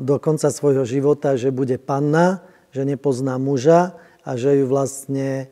do 0.00 0.16
konca 0.22 0.48
svojho 0.48 0.86
života, 0.86 1.36
že 1.36 1.52
bude 1.52 1.76
panna, 1.76 2.40
že 2.70 2.86
nepozná 2.86 3.36
muža 3.36 3.98
a 4.22 4.38
že 4.38 4.62
ju 4.62 4.70
vlastne 4.70 5.50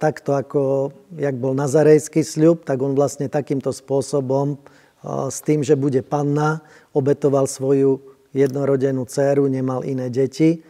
takto 0.00 0.32
ako, 0.32 0.90
jak 1.20 1.36
bol 1.36 1.52
nazarejský 1.52 2.24
sľub, 2.24 2.64
tak 2.64 2.80
on 2.80 2.96
vlastne 2.96 3.28
takýmto 3.28 3.76
spôsobom 3.76 4.56
s 5.04 5.38
tým, 5.44 5.60
že 5.60 5.76
bude 5.76 6.00
panna, 6.00 6.64
obetoval 6.96 7.44
svoju 7.44 8.00
jednorodenú 8.32 9.04
dceru, 9.04 9.52
nemal 9.52 9.84
iné 9.84 10.08
deti. 10.08 10.64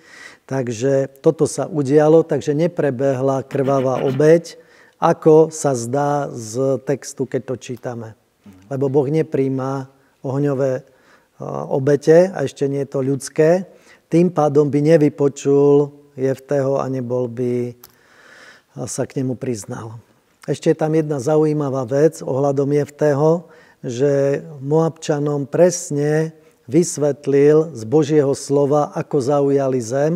Takže 0.50 1.22
toto 1.22 1.46
sa 1.46 1.70
udialo, 1.70 2.26
takže 2.26 2.50
neprebehla 2.50 3.46
krvavá 3.46 4.02
obeď, 4.02 4.58
ako 5.00 5.48
sa 5.48 5.72
zdá 5.72 6.28
z 6.28 6.76
textu, 6.84 7.24
keď 7.24 7.42
to 7.48 7.54
čítame. 7.56 8.08
Lebo 8.68 8.92
Boh 8.92 9.08
nepríjma 9.08 9.88
ohňové 10.20 10.84
obete, 11.72 12.28
a 12.28 12.44
ešte 12.44 12.68
nie 12.68 12.84
je 12.84 12.92
to 12.92 13.00
ľudské, 13.00 13.64
tým 14.12 14.28
pádom 14.28 14.68
by 14.68 14.84
nevypočul 14.84 15.96
Jefteho 16.20 16.76
a 16.76 16.84
nebol 16.92 17.32
by 17.32 17.72
sa 18.84 19.08
k 19.08 19.24
nemu 19.24 19.40
priznal. 19.40 19.96
Ešte 20.44 20.72
je 20.72 20.76
tam 20.76 20.92
jedna 20.92 21.16
zaujímavá 21.16 21.88
vec 21.88 22.20
ohľadom 22.20 22.68
Jefteho, 22.76 23.48
že 23.80 24.44
Moabčanom 24.60 25.48
presne 25.48 26.36
vysvetlil 26.68 27.72
z 27.72 27.82
Božieho 27.88 28.36
slova, 28.36 28.92
ako 28.92 29.16
zaujali 29.24 29.80
zem 29.80 30.14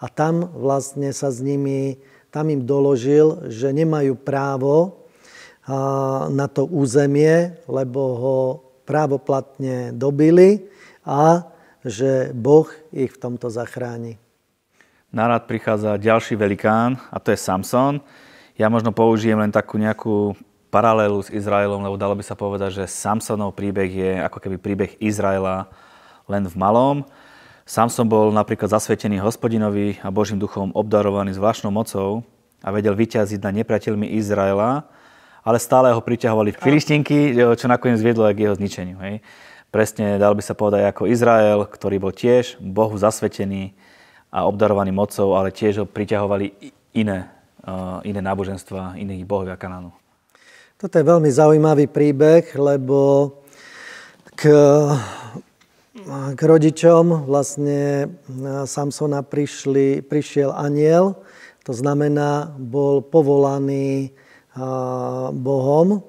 a 0.00 0.06
tam 0.08 0.48
vlastne 0.56 1.12
sa 1.12 1.28
s 1.28 1.44
nimi 1.44 2.00
tam 2.32 2.48
im 2.48 2.64
doložil, 2.64 3.52
že 3.52 3.68
nemajú 3.70 4.16
právo 4.16 5.04
na 6.32 6.48
to 6.48 6.66
územie, 6.66 7.54
lebo 7.70 8.00
ho 8.18 8.38
právoplatne 8.88 9.94
dobili 9.94 10.66
a 11.06 11.46
že 11.86 12.34
Boh 12.34 12.66
ich 12.90 13.14
v 13.14 13.20
tomto 13.20 13.46
zachráni. 13.52 14.18
Na 15.12 15.28
rad 15.28 15.44
prichádza 15.44 16.00
ďalší 16.00 16.34
velikán 16.40 16.96
a 17.12 17.20
to 17.20 17.30
je 17.30 17.38
Samson. 17.38 18.00
Ja 18.56 18.72
možno 18.72 18.96
použijem 18.96 19.36
len 19.36 19.52
takú 19.52 19.76
nejakú 19.76 20.32
paralelu 20.72 21.20
s 21.20 21.28
Izraelom, 21.28 21.84
lebo 21.84 22.00
dalo 22.00 22.16
by 22.16 22.24
sa 22.24 22.32
povedať, 22.32 22.80
že 22.80 22.88
Samsonov 22.88 23.52
príbeh 23.52 23.92
je 23.92 24.12
ako 24.24 24.38
keby 24.40 24.56
príbeh 24.56 24.90
Izraela 25.04 25.68
len 26.24 26.48
v 26.48 26.56
malom. 26.56 27.04
Samson 27.62 28.10
bol 28.10 28.34
napríklad 28.34 28.74
zasvetený 28.74 29.22
hospodinovi 29.22 30.02
a 30.02 30.10
Božím 30.10 30.42
duchom 30.42 30.74
obdarovaný 30.74 31.38
zvláštnou 31.38 31.70
mocou 31.70 32.26
a 32.58 32.68
vedel 32.74 32.98
vyťaziť 32.98 33.38
nad 33.38 33.54
nepriateľmi 33.62 34.18
Izraela, 34.18 34.82
ale 35.42 35.58
stále 35.62 35.94
ho 35.94 36.02
priťahovali 36.02 36.58
filištinky, 36.58 37.34
čo 37.58 37.66
nakoniec 37.70 38.02
viedlo 38.02 38.26
aj 38.26 38.34
k 38.34 38.42
jeho 38.46 38.54
zničeniu. 38.58 38.96
Hej. 39.02 39.14
Presne 39.70 40.18
dal 40.18 40.34
by 40.34 40.42
sa 40.42 40.58
povedať 40.58 40.90
ako 40.90 41.10
Izrael, 41.10 41.64
ktorý 41.66 41.96
bol 42.02 42.12
tiež 42.14 42.60
Bohu 42.60 42.94
zasvetený 42.98 43.74
a 44.28 44.44
obdarovaný 44.44 44.90
mocou, 44.90 45.34
ale 45.34 45.54
tiež 45.54 45.82
ho 45.82 45.86
priťahovali 45.86 46.54
iné, 46.98 47.30
iné 48.04 48.20
náboženstva, 48.20 49.00
iných 49.00 49.26
bohovia 49.26 49.56
Kanánu. 49.56 49.94
Toto 50.76 50.98
je 50.98 51.06
veľmi 51.06 51.30
zaujímavý 51.30 51.86
príbeh, 51.86 52.58
lebo 52.58 53.30
k 54.34 54.50
k 56.32 56.40
rodičom 56.40 57.28
vlastne 57.28 58.08
Samsona 58.64 59.20
prišli, 59.20 60.00
prišiel 60.00 60.48
aniel, 60.48 61.20
to 61.68 61.76
znamená, 61.76 62.56
bol 62.56 63.04
povolaný 63.04 64.16
Bohom, 65.36 66.00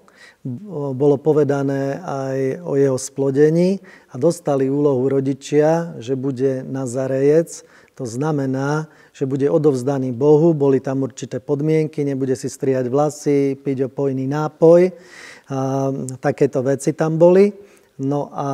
bolo 0.96 1.16
povedané 1.20 2.00
aj 2.00 2.64
o 2.64 2.80
jeho 2.80 2.96
splodení 2.96 3.84
a 4.12 4.16
dostali 4.16 4.72
úlohu 4.72 5.08
rodičia, 5.12 6.00
že 6.00 6.16
bude 6.16 6.64
Nazarejec. 6.64 7.64
To 8.00 8.08
znamená, 8.08 8.88
že 9.14 9.30
bude 9.30 9.46
odovzdaný 9.52 10.12
Bohu, 10.16 10.56
boli 10.58 10.82
tam 10.82 11.06
určité 11.06 11.38
podmienky, 11.38 12.02
nebude 12.02 12.34
si 12.34 12.50
striať 12.50 12.90
vlasy, 12.90 13.56
piť 13.60 13.92
opojný 13.92 14.26
nápoj. 14.26 14.90
A, 14.90 14.92
takéto 16.18 16.66
veci 16.66 16.96
tam 16.98 17.22
boli. 17.22 17.54
No 18.02 18.34
a 18.34 18.50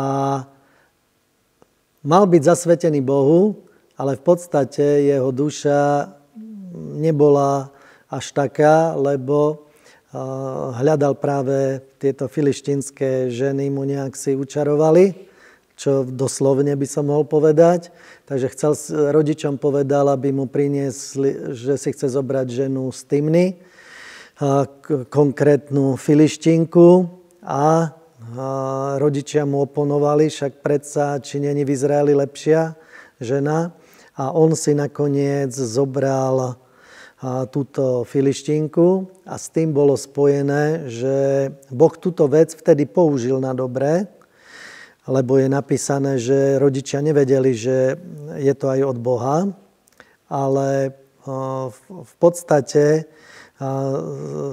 mal 2.03 2.23
byť 2.27 2.41
zasvetený 2.43 3.01
Bohu, 3.03 3.65
ale 3.99 4.15
v 4.15 4.23
podstate 4.23 5.09
jeho 5.09 5.31
duša 5.31 6.11
nebola 6.75 7.71
až 8.07 8.31
taká, 8.31 8.95
lebo 8.95 9.67
hľadal 10.79 11.13
práve 11.19 11.85
tieto 12.01 12.25
filištinské 12.25 13.29
ženy, 13.29 13.69
mu 13.69 13.85
nejak 13.85 14.17
si 14.17 14.33
učarovali 14.33 15.29
čo 15.79 16.03
doslovne 16.03 16.75
by 16.75 16.83
som 16.83 17.07
mohol 17.07 17.23
povedať. 17.23 17.87
Takže 18.27 18.51
chcel, 18.51 18.71
rodičom 19.15 19.55
povedal, 19.55 20.11
aby 20.11 20.35
mu 20.35 20.43
priniesli, 20.43 21.55
že 21.55 21.79
si 21.79 21.95
chce 21.95 22.19
zobrať 22.19 22.67
ženu 22.67 22.91
z 22.91 22.99
Tymny, 23.07 23.45
konkrétnu 25.07 25.95
filištinku 25.95 27.07
a 27.39 27.95
rodičia 28.99 29.47
mu 29.47 29.63
oponovali, 29.63 30.27
však 30.27 30.59
predsa, 30.59 31.19
či 31.23 31.39
není 31.39 31.63
v 31.63 31.73
Izraeli 31.73 32.13
lepšia 32.15 32.75
žena. 33.19 33.71
A 34.19 34.35
on 34.35 34.51
si 34.55 34.75
nakoniec 34.75 35.55
zobral 35.55 36.59
túto 37.51 38.07
filištinku 38.07 39.11
a 39.27 39.35
s 39.35 39.51
tým 39.51 39.75
bolo 39.75 39.99
spojené, 39.99 40.87
že 40.87 41.15
Boh 41.67 41.91
túto 41.99 42.27
vec 42.31 42.55
vtedy 42.55 42.87
použil 42.87 43.43
na 43.43 43.51
dobré, 43.51 44.07
lebo 45.03 45.35
je 45.35 45.51
napísané, 45.51 46.15
že 46.15 46.59
rodičia 46.59 47.03
nevedeli, 47.03 47.51
že 47.51 47.99
je 48.39 48.53
to 48.55 48.71
aj 48.71 48.95
od 48.95 48.97
Boha, 49.03 49.51
ale 50.31 50.95
v 51.87 52.13
podstate 52.19 53.03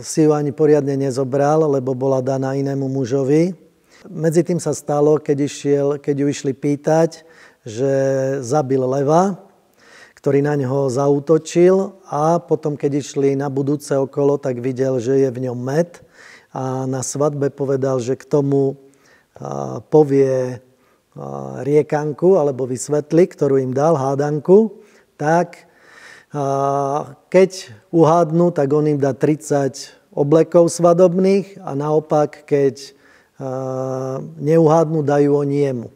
si 0.02 0.26
ju 0.26 0.30
ani 0.34 0.50
poriadne 0.50 0.98
nezobral, 0.98 1.62
lebo 1.70 1.94
bola 1.94 2.18
daná 2.18 2.58
inému 2.58 2.90
mužovi. 2.90 3.54
Medzi 4.10 4.42
tým 4.42 4.58
sa 4.58 4.75
stalo, 4.75 5.22
keď, 5.22 5.38
išiel, 5.46 5.86
keď 6.02 6.14
ju 6.22 6.26
išli 6.26 6.52
pýtať, 6.54 7.22
že 7.62 7.92
zabil 8.42 8.82
leva, 8.82 9.38
ktorý 10.18 10.42
na 10.42 10.58
ňo 10.58 10.90
zautočil 10.90 12.02
a 12.10 12.42
potom, 12.42 12.75
keď 12.75 12.98
išli 12.98 13.38
na 13.38 13.46
budúce 13.46 13.94
okolo, 13.94 14.42
tak 14.42 14.58
videl, 14.58 14.98
že 14.98 15.22
je 15.22 15.30
v 15.30 15.38
ňom 15.46 15.58
med 15.58 16.02
a 16.50 16.86
na 16.86 17.02
svadbe 17.06 17.50
povedal, 17.54 18.02
že 18.02 18.18
k 18.18 18.26
tomu 18.26 18.75
povie 19.90 20.58
riekanku 21.62 22.34
alebo 22.40 22.66
vysvetli, 22.66 23.30
ktorú 23.30 23.62
im 23.62 23.70
dal, 23.70 23.94
hádanku, 23.94 24.82
tak 25.14 25.70
keď 27.30 27.50
uhádnu, 27.94 28.50
tak 28.50 28.72
on 28.72 28.86
im 28.86 28.98
dá 28.98 29.12
30 29.14 30.14
oblekov 30.16 30.72
svadobných 30.72 31.60
a 31.60 31.76
naopak, 31.76 32.48
keď 32.48 32.96
neuhádnu, 34.40 35.04
dajú 35.04 35.30
oni 35.36 35.56
jemu. 35.68 35.88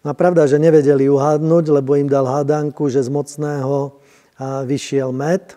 No 0.00 0.06
a 0.12 0.14
pravda, 0.16 0.48
že 0.48 0.56
nevedeli 0.56 1.08
uhádnuť, 1.12 1.64
lebo 1.68 1.96
im 1.96 2.08
dal 2.08 2.24
hádanku, 2.24 2.88
že 2.88 3.04
z 3.04 3.12
mocného 3.12 4.00
vyšiel 4.64 5.12
med, 5.12 5.56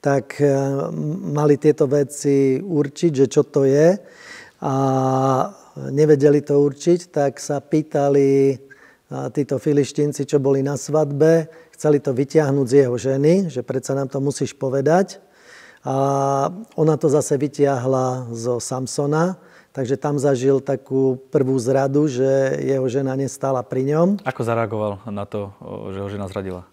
tak 0.00 0.40
mali 1.32 1.60
tieto 1.60 1.84
veci 1.84 2.56
určiť, 2.60 3.12
že 3.12 3.26
čo 3.28 3.44
to 3.44 3.68
je. 3.68 4.00
A 4.64 4.74
nevedeli 5.92 6.40
to 6.40 6.58
určiť, 6.64 7.12
tak 7.12 7.36
sa 7.38 7.60
pýtali 7.60 8.56
títo 9.36 9.56
filištinci, 9.60 10.24
čo 10.24 10.40
boli 10.40 10.64
na 10.64 10.80
svadbe, 10.80 11.48
chceli 11.78 12.02
to 12.02 12.10
vyťahnuť 12.10 12.66
z 12.66 12.74
jeho 12.82 12.96
ženy, 12.98 13.46
že 13.46 13.62
predsa 13.62 13.94
nám 13.94 14.10
to 14.10 14.18
musíš 14.18 14.50
povedať. 14.50 15.22
A 15.86 16.50
ona 16.74 16.98
to 16.98 17.06
zase 17.06 17.38
vyťahla 17.38 18.34
zo 18.34 18.58
Samsona, 18.58 19.38
takže 19.70 19.94
tam 19.94 20.18
zažil 20.18 20.58
takú 20.58 21.22
prvú 21.30 21.54
zradu, 21.54 22.10
že 22.10 22.58
jeho 22.66 22.82
žena 22.90 23.14
nestala 23.14 23.62
pri 23.62 23.94
ňom. 23.94 24.26
Ako 24.26 24.42
zareagoval 24.42 25.06
na 25.06 25.22
to, 25.22 25.54
že 25.94 26.02
ho 26.02 26.08
žena 26.10 26.26
zradila? 26.26 26.66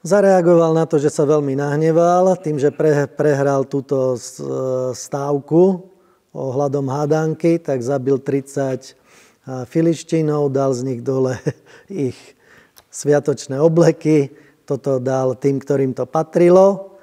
Zareagoval 0.00 0.72
na 0.72 0.88
to, 0.88 0.96
že 0.96 1.12
sa 1.12 1.28
veľmi 1.28 1.52
nahneval 1.52 2.32
tým, 2.40 2.56
že 2.56 2.72
prehral 3.12 3.68
túto 3.68 4.16
stávku 4.96 5.84
ohľadom 6.32 6.88
hádanky, 6.88 7.60
tak 7.60 7.84
zabil 7.84 8.16
30 8.16 8.96
filištínov, 9.68 10.48
dal 10.48 10.72
z 10.72 10.80
nich 10.88 11.00
dole 11.04 11.36
ich 12.08 12.16
sviatočné 12.92 13.56
obleky, 13.56 14.28
toto 14.68 15.00
dal 15.00 15.34
tým, 15.40 15.56
ktorým 15.56 15.96
to 15.96 16.04
patrilo. 16.04 17.00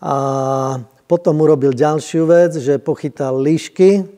A 0.00 0.80
potom 1.04 1.38
urobil 1.44 1.76
ďalšiu 1.76 2.24
vec, 2.24 2.56
že 2.56 2.80
pochytal 2.80 3.36
líšky. 3.36 4.08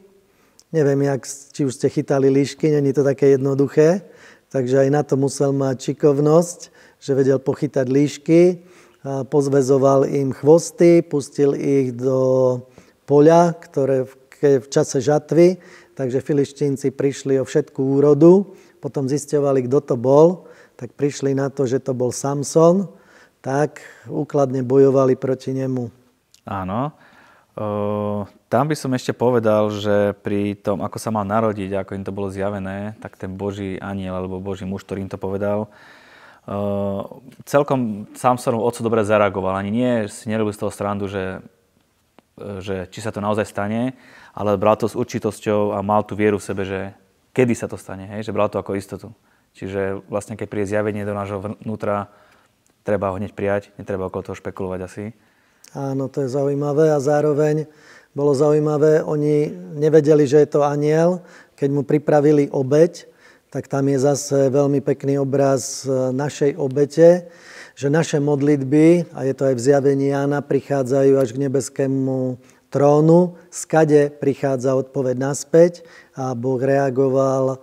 Neviem, 0.70 1.11
jak, 1.11 1.27
či 1.27 1.66
už 1.66 1.75
ste 1.75 1.90
chytali 1.90 2.31
líšky, 2.31 2.70
není 2.70 2.94
to 2.94 3.03
také 3.03 3.35
jednoduché. 3.35 4.07
Takže 4.55 4.87
aj 4.87 4.88
na 4.94 5.03
to 5.03 5.18
musel 5.18 5.51
mať 5.51 5.92
čikovnosť, 5.92 6.59
že 7.03 7.12
vedel 7.18 7.42
pochytať 7.42 7.87
líšky. 7.90 8.40
Pozvezoval 9.05 10.07
im 10.07 10.31
chvosty, 10.31 11.03
pustil 11.03 11.59
ich 11.59 11.92
do 11.99 12.62
poľa, 13.11 13.59
ktoré 13.59 14.07
v 14.07 14.20
v 14.40 14.68
čase 14.73 15.05
žatvy, 15.05 15.61
takže 15.92 16.25
filištínci 16.25 16.96
prišli 16.96 17.37
o 17.37 17.44
všetkú 17.44 18.01
úrodu, 18.01 18.49
potom 18.81 19.05
zistovali, 19.05 19.68
kto 19.68 19.79
to 19.85 19.96
bol, 20.01 20.49
tak 20.80 20.96
prišli 20.96 21.36
na 21.36 21.52
to, 21.52 21.68
že 21.68 21.84
to 21.84 21.92
bol 21.92 22.08
Samson, 22.08 22.88
tak 23.44 23.84
úkladne 24.08 24.64
bojovali 24.64 25.12
proti 25.12 25.52
nemu. 25.52 25.92
Áno. 26.48 26.96
O, 27.52 28.24
tam 28.48 28.64
by 28.64 28.72
som 28.72 28.96
ešte 28.96 29.12
povedal, 29.12 29.68
že 29.68 30.16
pri 30.24 30.56
tom, 30.56 30.80
ako 30.80 30.96
sa 30.96 31.12
mal 31.12 31.28
narodiť, 31.28 31.76
ako 31.76 32.00
im 32.00 32.04
to 32.08 32.16
bolo 32.16 32.32
zjavené, 32.32 32.96
tak 33.04 33.20
ten 33.20 33.36
Boží 33.36 33.76
aniel 33.76 34.16
alebo 34.16 34.40
Boží 34.40 34.64
muž, 34.64 34.88
ktorý 34.88 35.04
im 35.04 35.12
to 35.12 35.20
povedal, 35.20 35.68
o, 36.48 37.20
celkom 37.44 38.08
Samsonov 38.16 38.64
oco 38.64 38.80
dobre 38.80 39.04
zareagoval. 39.04 39.60
Ani 39.60 39.68
nie 39.68 40.08
si 40.08 40.32
nerobil 40.32 40.56
z 40.56 40.64
toho 40.64 40.72
strandu, 40.72 41.12
že, 41.12 41.44
že 42.64 42.88
či 42.88 43.04
sa 43.04 43.12
to 43.12 43.20
naozaj 43.20 43.44
stane, 43.44 43.92
ale 44.32 44.56
bral 44.56 44.80
to 44.80 44.88
s 44.88 44.96
určitosťou 44.96 45.76
a 45.76 45.84
mal 45.84 46.08
tú 46.08 46.16
vieru 46.16 46.40
v 46.40 46.48
sebe, 46.48 46.64
že 46.64 46.96
kedy 47.36 47.52
sa 47.52 47.68
to 47.68 47.76
stane, 47.76 48.08
hej? 48.08 48.24
že 48.24 48.32
bral 48.32 48.48
to 48.48 48.56
ako 48.56 48.80
istotu. 48.80 49.12
Čiže 49.54 50.06
vlastne 50.06 50.38
keď 50.38 50.46
príde 50.46 50.70
zjavenie 50.70 51.02
do 51.02 51.14
nášho 51.16 51.58
vnútra, 51.62 52.12
treba 52.86 53.10
ho 53.12 53.18
hneď 53.18 53.32
prijať, 53.34 53.74
netreba 53.76 54.08
okolo 54.08 54.30
toho 54.30 54.38
špekulovať 54.38 54.80
asi. 54.82 55.04
Áno, 55.76 56.10
to 56.10 56.26
je 56.26 56.32
zaujímavé 56.34 56.90
a 56.90 56.98
zároveň 56.98 57.70
bolo 58.10 58.34
zaujímavé, 58.34 59.06
oni 59.06 59.54
nevedeli, 59.78 60.26
že 60.26 60.42
je 60.42 60.48
to 60.50 60.66
aniel, 60.66 61.22
keď 61.54 61.68
mu 61.70 61.82
pripravili 61.86 62.50
obeď, 62.50 63.06
tak 63.54 63.70
tam 63.70 63.86
je 63.86 63.98
zase 64.02 64.50
veľmi 64.50 64.82
pekný 64.82 65.18
obraz 65.22 65.86
e, 65.86 66.10
našej 66.14 66.58
obete, 66.58 67.30
že 67.74 67.86
naše 67.90 68.18
modlitby, 68.18 69.14
a 69.14 69.26
je 69.26 69.34
to 69.34 69.46
aj 69.50 69.54
v 69.58 69.64
zjavení 69.70 70.06
Jána, 70.10 70.42
prichádzajú 70.42 71.12
až 71.18 71.28
k 71.34 71.42
nebeskému 71.46 72.38
trónu, 72.70 73.38
skade 73.50 74.10
prichádza 74.10 74.78
odpoveď 74.78 75.16
naspäť 75.18 75.72
a 76.14 76.34
Boh 76.38 76.58
reagoval 76.62 77.58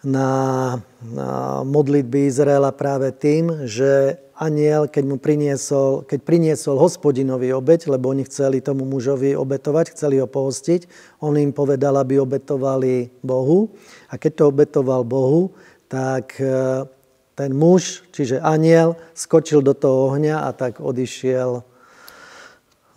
na, 0.00 0.80
na 1.04 1.60
modlitby 1.60 2.28
Izraela 2.32 2.72
práve 2.72 3.12
tým, 3.12 3.68
že 3.68 4.16
aniel, 4.40 4.88
keď 4.88 5.04
mu 5.04 5.20
priniesol, 5.20 6.08
keď 6.08 6.24
priniesol 6.24 6.80
hospodinovi 6.80 7.52
obeď, 7.52 7.92
lebo 7.92 8.08
oni 8.08 8.24
chceli 8.24 8.64
tomu 8.64 8.88
mužovi 8.88 9.36
obetovať, 9.36 9.92
chceli 9.92 10.16
ho 10.16 10.24
pohostiť, 10.24 10.88
on 11.20 11.36
im 11.36 11.52
povedal, 11.52 12.00
aby 12.00 12.16
obetovali 12.16 13.12
Bohu. 13.20 13.68
A 14.08 14.16
keď 14.16 14.32
to 14.40 14.44
obetoval 14.48 15.04
Bohu, 15.04 15.52
tak 15.92 16.40
e, 16.40 16.88
ten 17.36 17.52
muž, 17.52 18.08
čiže 18.16 18.40
aniel, 18.40 18.96
skočil 19.12 19.60
do 19.60 19.76
toho 19.76 20.16
ohňa 20.16 20.48
a 20.48 20.50
tak 20.56 20.80
odišiel 20.80 21.60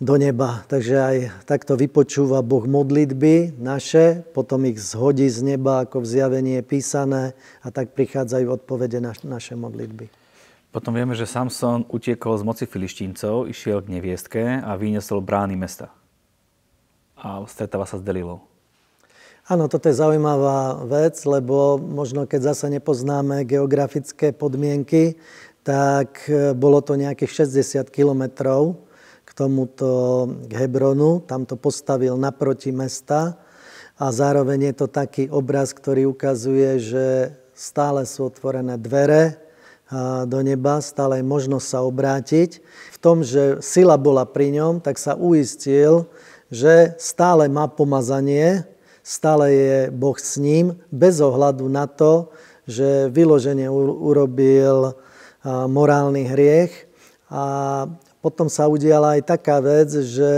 do 0.04 0.20
neba. 0.20 0.60
Takže 0.68 0.94
aj 1.00 1.16
takto 1.48 1.80
vypočúva 1.80 2.44
Boh 2.44 2.68
modlitby 2.68 3.56
naše, 3.56 4.20
potom 4.36 4.68
ich 4.68 4.76
zhodí 4.76 5.24
z 5.32 5.56
neba, 5.56 5.88
ako 5.88 6.04
v 6.04 6.10
zjavení 6.12 6.52
je 6.60 6.62
písané 6.62 7.22
a 7.64 7.72
tak 7.72 7.96
prichádzajú 7.96 8.60
odpovede 8.60 9.00
na 9.00 9.16
naše 9.24 9.56
modlitby. 9.56 10.12
Potom 10.68 10.92
vieme, 10.92 11.16
že 11.16 11.24
Samson 11.24 11.88
utiekol 11.88 12.36
z 12.36 12.44
moci 12.44 12.64
filištíncov, 12.68 13.48
išiel 13.48 13.80
k 13.80 13.94
neviestke 13.96 14.42
a 14.60 14.76
vyniesol 14.76 15.24
brány 15.24 15.56
mesta. 15.56 15.88
A 17.16 17.40
stretáva 17.48 17.88
sa 17.88 17.96
s 17.96 18.04
Delilou. 18.04 18.44
Áno, 19.44 19.68
toto 19.68 19.88
je 19.88 19.96
zaujímavá 19.96 20.84
vec, 20.88 21.20
lebo 21.24 21.76
možno 21.76 22.28
keď 22.28 22.52
zase 22.52 22.66
nepoznáme 22.72 23.44
geografické 23.44 24.32
podmienky, 24.32 25.20
tak 25.64 26.28
e, 26.28 26.56
bolo 26.56 26.80
to 26.80 26.96
nejakých 26.96 27.48
60 27.48 27.88
kilometrov 27.92 28.84
tomuto 29.34 30.24
Hebronu, 30.50 31.22
tam 31.26 31.42
to 31.44 31.58
postavil 31.58 32.14
naproti 32.14 32.70
mesta 32.70 33.36
a 33.98 34.06
zároveň 34.10 34.70
je 34.70 34.74
to 34.74 34.86
taký 34.86 35.26
obraz, 35.30 35.74
ktorý 35.74 36.10
ukazuje, 36.10 36.78
že 36.78 37.06
stále 37.54 38.06
sú 38.06 38.30
otvorené 38.30 38.78
dvere 38.78 39.38
do 40.26 40.40
neba, 40.42 40.82
stále 40.82 41.20
je 41.20 41.26
možnosť 41.26 41.66
sa 41.66 41.80
obrátiť. 41.86 42.50
V 42.94 42.98
tom, 42.98 43.22
že 43.22 43.62
sila 43.62 43.94
bola 43.94 44.26
pri 44.26 44.50
ňom, 44.54 44.82
tak 44.82 44.98
sa 44.98 45.14
uistil, 45.14 46.10
že 46.50 46.94
stále 46.98 47.46
má 47.46 47.70
pomazanie, 47.70 48.66
stále 49.04 49.44
je 49.52 49.78
Boh 49.92 50.18
s 50.18 50.40
ním, 50.40 50.78
bez 50.90 51.20
ohľadu 51.22 51.68
na 51.68 51.86
to, 51.86 52.32
že 52.64 53.12
vyloženie 53.12 53.68
urobil 53.68 54.96
morálny 55.44 56.24
hriech. 56.26 56.72
A 57.28 57.84
potom 58.24 58.48
sa 58.48 58.64
udiala 58.72 59.20
aj 59.20 59.36
taká 59.36 59.60
vec, 59.60 59.92
že 59.92 60.32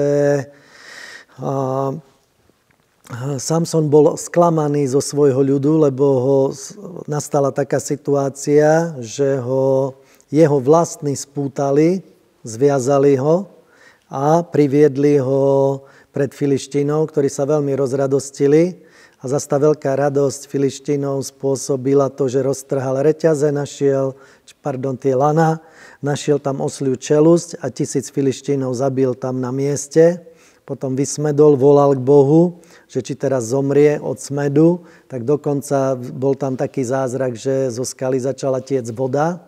Samson 3.38 3.87
bol 3.87 4.18
sklamaný 4.18 4.90
zo 4.90 4.99
svojho 4.99 5.38
ľudu, 5.38 5.87
lebo 5.87 6.05
ho 6.18 6.38
nastala 7.07 7.55
taká 7.55 7.79
situácia, 7.79 8.90
že 8.99 9.38
ho 9.38 9.94
jeho 10.35 10.59
vlastní 10.59 11.14
spútali, 11.14 12.03
zviazali 12.42 13.14
ho 13.14 13.46
a 14.11 14.42
priviedli 14.42 15.22
ho 15.22 15.87
pred 16.11 16.35
Filištínou, 16.35 17.07
ktorí 17.07 17.31
sa 17.31 17.46
veľmi 17.46 17.70
rozradostili. 17.79 18.83
A 19.22 19.31
zase 19.31 19.46
tá 19.46 19.62
veľká 19.62 19.94
radosť 19.94 20.51
Filištínov 20.51 21.22
spôsobila 21.25 22.11
to, 22.11 22.27
že 22.27 22.42
roztrhal 22.42 23.01
reťaze, 23.01 23.49
našiel, 23.55 24.18
pardon, 24.59 24.99
tie 24.99 25.14
lana, 25.14 25.62
našiel 26.07 26.38
tam 26.38 26.62
osliu 26.62 26.95
čelusť 26.95 27.59
a 27.59 27.75
tisíc 27.75 28.14
Filištínov 28.14 28.71
zabil 28.79 29.19
tam 29.19 29.42
na 29.42 29.51
mieste. 29.51 30.23
Potom 30.62 30.95
vysmedol, 30.95 31.59
volal 31.59 31.99
k 31.99 32.03
Bohu 32.03 32.62
že 32.87 33.03
či 33.03 33.19
teraz 33.19 33.51
zomrie 33.51 33.99
od 33.99 34.16
smedu, 34.19 34.87
tak 35.11 35.27
dokonca 35.27 35.99
bol 35.99 36.38
tam 36.38 36.55
taký 36.55 36.87
zázrak, 36.87 37.35
že 37.35 37.75
zo 37.75 37.83
skaly 37.83 38.23
začala 38.23 38.62
tiec 38.62 38.87
voda. 38.95 39.42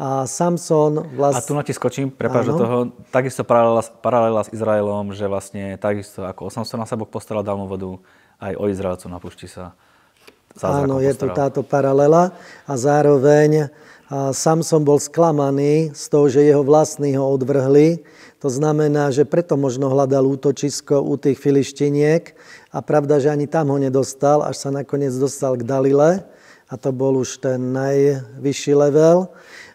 A 0.00 0.24
Samson 0.24 1.12
vlastne... 1.12 1.44
A 1.44 1.48
tu 1.50 1.52
na 1.52 1.60
ti 1.66 1.76
skočím, 1.76 2.08
prepáč 2.08 2.48
do 2.48 2.56
toho, 2.56 2.76
takisto 3.12 3.44
paralela, 3.44 3.84
paralela 4.00 4.40
s 4.40 4.48
Izraelom, 4.48 5.12
že 5.12 5.28
vlastne 5.28 5.76
takisto 5.76 6.24
ako 6.24 6.48
o 6.48 6.50
Samsona 6.50 6.88
sa 6.88 6.96
Boh 6.96 7.10
postaral, 7.10 7.44
dal 7.44 7.60
mu 7.60 7.68
vodu, 7.68 8.00
aj 8.40 8.56
o 8.56 8.64
Izraelcu 8.72 9.12
na 9.12 9.20
pušti 9.20 9.44
sa 9.50 9.76
Áno, 10.58 10.98
je 10.98 11.14
tu 11.14 11.30
táto 11.30 11.62
paralela. 11.62 12.34
A 12.66 12.74
zároveň 12.74 13.70
a 14.10 14.34
Samson 14.34 14.82
bol 14.82 14.98
sklamaný 14.98 15.94
z 15.94 16.04
toho, 16.10 16.26
že 16.26 16.42
jeho 16.42 16.66
vlastní 16.66 17.14
ho 17.14 17.22
odvrhli. 17.30 18.02
To 18.42 18.50
znamená, 18.50 19.14
že 19.14 19.22
preto 19.22 19.54
možno 19.54 19.86
hľadal 19.86 20.26
útočisko 20.26 20.98
u 20.98 21.14
tých 21.14 21.38
filištiniek, 21.38 22.34
a 22.70 22.78
pravda, 22.86 23.18
že 23.18 23.30
ani 23.30 23.50
tam 23.50 23.74
ho 23.74 23.78
nedostal, 23.82 24.46
až 24.46 24.62
sa 24.62 24.70
nakoniec 24.70 25.10
dostal 25.18 25.58
k 25.58 25.66
Dalile. 25.66 26.22
A 26.70 26.78
to 26.78 26.94
bol 26.94 27.18
už 27.18 27.42
ten 27.42 27.74
najvyšší 27.74 28.78
level. 28.78 29.26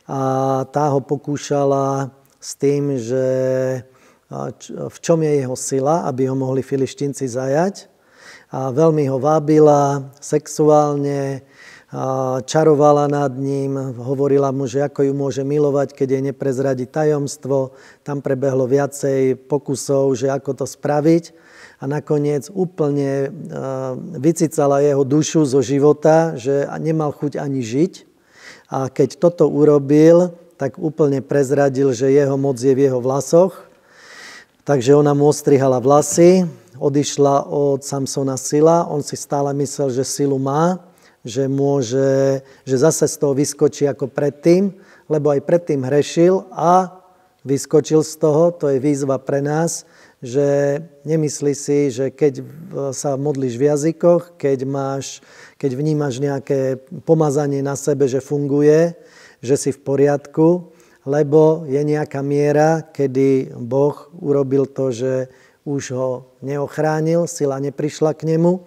A 0.08 0.64
tá 0.72 0.88
ho 0.96 1.04
pokúšala 1.04 2.08
s 2.40 2.56
tým, 2.56 2.96
že 2.96 3.28
v 4.72 4.98
čom 5.04 5.20
je 5.20 5.44
jeho 5.44 5.56
sila, 5.60 6.08
aby 6.08 6.32
ho 6.32 6.36
mohli 6.40 6.64
filištinci 6.64 7.28
zajať. 7.28 7.92
A 8.56 8.72
veľmi 8.72 9.12
ho 9.12 9.20
vábila 9.20 10.08
sexuálne, 10.24 11.44
čarovala 12.44 13.08
nad 13.08 13.32
ním, 13.40 13.96
hovorila 13.96 14.52
mu, 14.52 14.68
že 14.68 14.84
ako 14.84 15.08
ju 15.08 15.14
môže 15.16 15.48
milovať, 15.48 15.96
keď 15.96 16.08
jej 16.12 16.24
neprezradí 16.28 16.86
tajomstvo. 16.92 17.72
Tam 18.04 18.20
prebehlo 18.20 18.68
viacej 18.68 19.40
pokusov, 19.48 20.12
že 20.20 20.28
ako 20.28 20.52
to 20.60 20.66
spraviť 20.68 21.32
a 21.80 21.88
nakoniec 21.88 22.52
úplne 22.52 23.32
vycicala 24.20 24.84
jeho 24.84 25.08
dušu 25.08 25.48
zo 25.48 25.64
života, 25.64 26.36
že 26.36 26.68
nemal 26.84 27.16
chuť 27.16 27.40
ani 27.40 27.64
žiť. 27.64 27.94
A 28.76 28.92
keď 28.92 29.16
toto 29.16 29.48
urobil, 29.48 30.36
tak 30.60 30.80
úplne 30.82 31.24
prezradil, 31.24 31.96
že 31.96 32.12
jeho 32.12 32.36
moc 32.36 32.60
je 32.60 32.76
v 32.76 32.92
jeho 32.92 33.00
vlasoch. 33.00 33.68
Takže 34.66 34.98
ona 34.98 35.14
mu 35.14 35.30
ostrihala 35.30 35.78
vlasy, 35.78 36.50
odišla 36.82 37.46
od 37.46 37.86
Samsona 37.86 38.34
sila, 38.36 38.90
on 38.90 39.06
si 39.06 39.14
stále 39.14 39.54
myslel, 39.54 39.94
že 39.94 40.02
silu 40.02 40.42
má, 40.42 40.82
že 41.26 41.50
môže, 41.50 42.46
že 42.64 42.76
zase 42.78 43.10
z 43.10 43.16
toho 43.18 43.34
vyskočí 43.34 43.90
ako 43.90 44.08
predtým, 44.14 44.78
lebo 45.10 45.34
aj 45.34 45.42
predtým 45.42 45.82
hrešil 45.82 46.46
a 46.54 47.02
vyskočil 47.42 48.06
z 48.06 48.14
toho, 48.22 48.54
to 48.54 48.70
je 48.70 48.78
výzva 48.78 49.18
pre 49.18 49.42
nás, 49.42 49.90
že 50.22 50.82
nemyslí 51.06 51.54
si, 51.54 51.94
že 51.94 52.10
keď 52.10 52.42
sa 52.94 53.18
modlíš 53.18 53.58
v 53.58 53.68
jazykoch, 53.70 54.38
keď, 54.38 54.66
máš, 54.66 55.22
keď 55.58 55.72
vnímaš 55.78 56.18
nejaké 56.18 56.82
pomazanie 57.06 57.62
na 57.62 57.78
sebe, 57.78 58.10
že 58.10 58.26
funguje, 58.26 58.98
že 59.42 59.56
si 59.58 59.70
v 59.70 59.84
poriadku, 59.86 60.74
lebo 61.06 61.70
je 61.70 61.78
nejaká 61.78 62.26
miera, 62.26 62.82
kedy 62.90 63.54
Boh 63.62 64.10
urobil 64.18 64.66
to, 64.66 64.90
že 64.90 65.30
už 65.66 65.84
ho 65.98 66.10
neochránil, 66.46 67.26
sila 67.26 67.58
neprišla 67.62 68.14
k 68.14 68.34
nemu, 68.34 68.66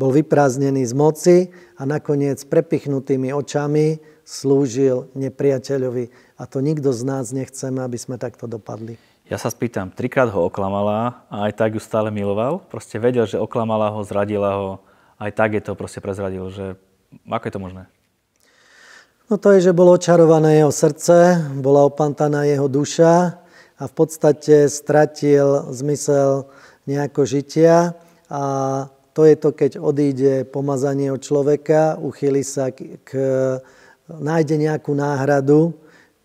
bol 0.00 0.16
vyprázdnený 0.16 0.88
z 0.88 0.94
moci 0.96 1.36
a 1.76 1.84
nakoniec 1.84 2.40
prepichnutými 2.48 3.36
očami 3.36 4.00
slúžil 4.24 5.12
nepriateľovi. 5.12 6.08
A 6.40 6.48
to 6.48 6.64
nikto 6.64 6.96
z 6.96 7.04
nás 7.04 7.36
nechceme, 7.36 7.84
aby 7.84 8.00
sme 8.00 8.16
takto 8.16 8.48
dopadli. 8.48 8.96
Ja 9.28 9.36
sa 9.36 9.52
spýtam, 9.52 9.92
trikrát 9.92 10.32
ho 10.32 10.48
oklamala 10.48 11.28
a 11.28 11.46
aj 11.46 11.52
tak 11.52 11.76
ju 11.76 11.82
stále 11.84 12.08
miloval? 12.08 12.64
Proste 12.72 12.96
vedel, 12.96 13.28
že 13.28 13.36
oklamala 13.36 13.92
ho, 13.92 14.00
zradila 14.00 14.56
ho, 14.56 14.70
aj 15.20 15.30
tak 15.36 15.60
je 15.60 15.62
to 15.62 15.76
proste 15.76 16.00
prezradil, 16.00 16.48
že 16.48 16.80
ako 17.28 17.44
je 17.44 17.52
to 17.52 17.60
možné? 17.60 17.82
No 19.30 19.38
to 19.38 19.54
je, 19.54 19.70
že 19.70 19.76
bolo 19.76 19.94
očarované 19.94 20.58
jeho 20.58 20.74
srdce, 20.74 21.44
bola 21.60 21.86
opantaná 21.86 22.42
jeho 22.48 22.66
duša 22.66 23.38
a 23.78 23.82
v 23.86 23.94
podstate 23.94 24.66
stratil 24.66 25.70
zmysel 25.70 26.50
nejako 26.90 27.22
žitia 27.22 27.94
a 28.26 28.42
to 29.12 29.26
je 29.26 29.34
to, 29.36 29.50
keď 29.50 29.72
odíde 29.82 30.34
pomazanie 30.48 31.10
od 31.10 31.22
človeka, 31.22 31.98
uchýli 31.98 32.46
sa 32.46 32.70
k, 32.70 33.02
k 33.02 33.10
nájde 34.06 34.56
nejakú 34.58 34.94
náhradu, 34.94 35.74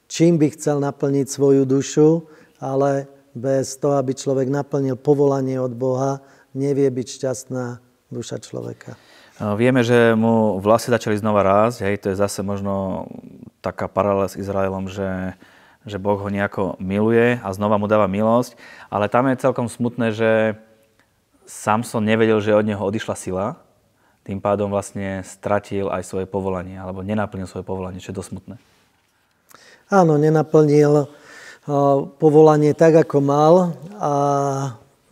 čím 0.06 0.38
by 0.38 0.54
chcel 0.54 0.82
naplniť 0.82 1.26
svoju 1.30 1.66
dušu, 1.66 2.26
ale 2.62 3.10
bez 3.36 3.76
toho, 3.76 4.00
aby 4.00 4.16
človek 4.16 4.48
naplnil 4.48 4.96
povolanie 4.96 5.60
od 5.60 5.76
Boha, 5.76 6.24
nevie 6.56 6.88
byť 6.88 7.08
šťastná 7.20 7.84
duša 8.08 8.40
človeka. 8.40 8.96
Vieme, 9.36 9.84
že 9.84 10.16
mu 10.16 10.64
vlasy 10.64 10.88
začali 10.88 11.20
znova 11.20 11.44
rásť, 11.44 11.84
hej, 11.84 11.96
to 12.00 12.08
je 12.08 12.22
zase 12.22 12.40
možno 12.40 13.06
taká 13.60 13.92
paralela 13.92 14.32
s 14.32 14.40
Izraelom, 14.40 14.88
že, 14.88 15.36
že 15.84 16.00
Boh 16.00 16.16
ho 16.16 16.30
nejako 16.32 16.80
miluje 16.80 17.36
a 17.44 17.48
znova 17.52 17.76
mu 17.76 17.92
dáva 17.92 18.08
milosť, 18.08 18.56
ale 18.88 19.12
tam 19.12 19.28
je 19.28 19.44
celkom 19.44 19.68
smutné, 19.68 20.16
že 20.16 20.56
Samson 21.46 22.04
nevedel, 22.04 22.42
že 22.42 22.58
od 22.58 22.66
neho 22.66 22.82
odišla 22.82 23.16
sila, 23.16 23.46
tým 24.26 24.42
pádom 24.42 24.74
vlastne 24.74 25.22
stratil 25.22 25.88
aj 25.94 26.02
svoje 26.02 26.26
povolanie, 26.26 26.82
alebo 26.82 27.06
nenaplnil 27.06 27.46
svoje 27.46 27.62
povolanie, 27.62 28.02
čo 28.02 28.10
je 28.10 28.18
dosť 28.18 28.30
smutné. 28.34 28.56
Áno, 29.94 30.18
nenaplnil 30.18 31.06
povolanie 32.18 32.74
tak, 32.74 33.06
ako 33.06 33.18
mal 33.22 33.54
a 34.02 34.14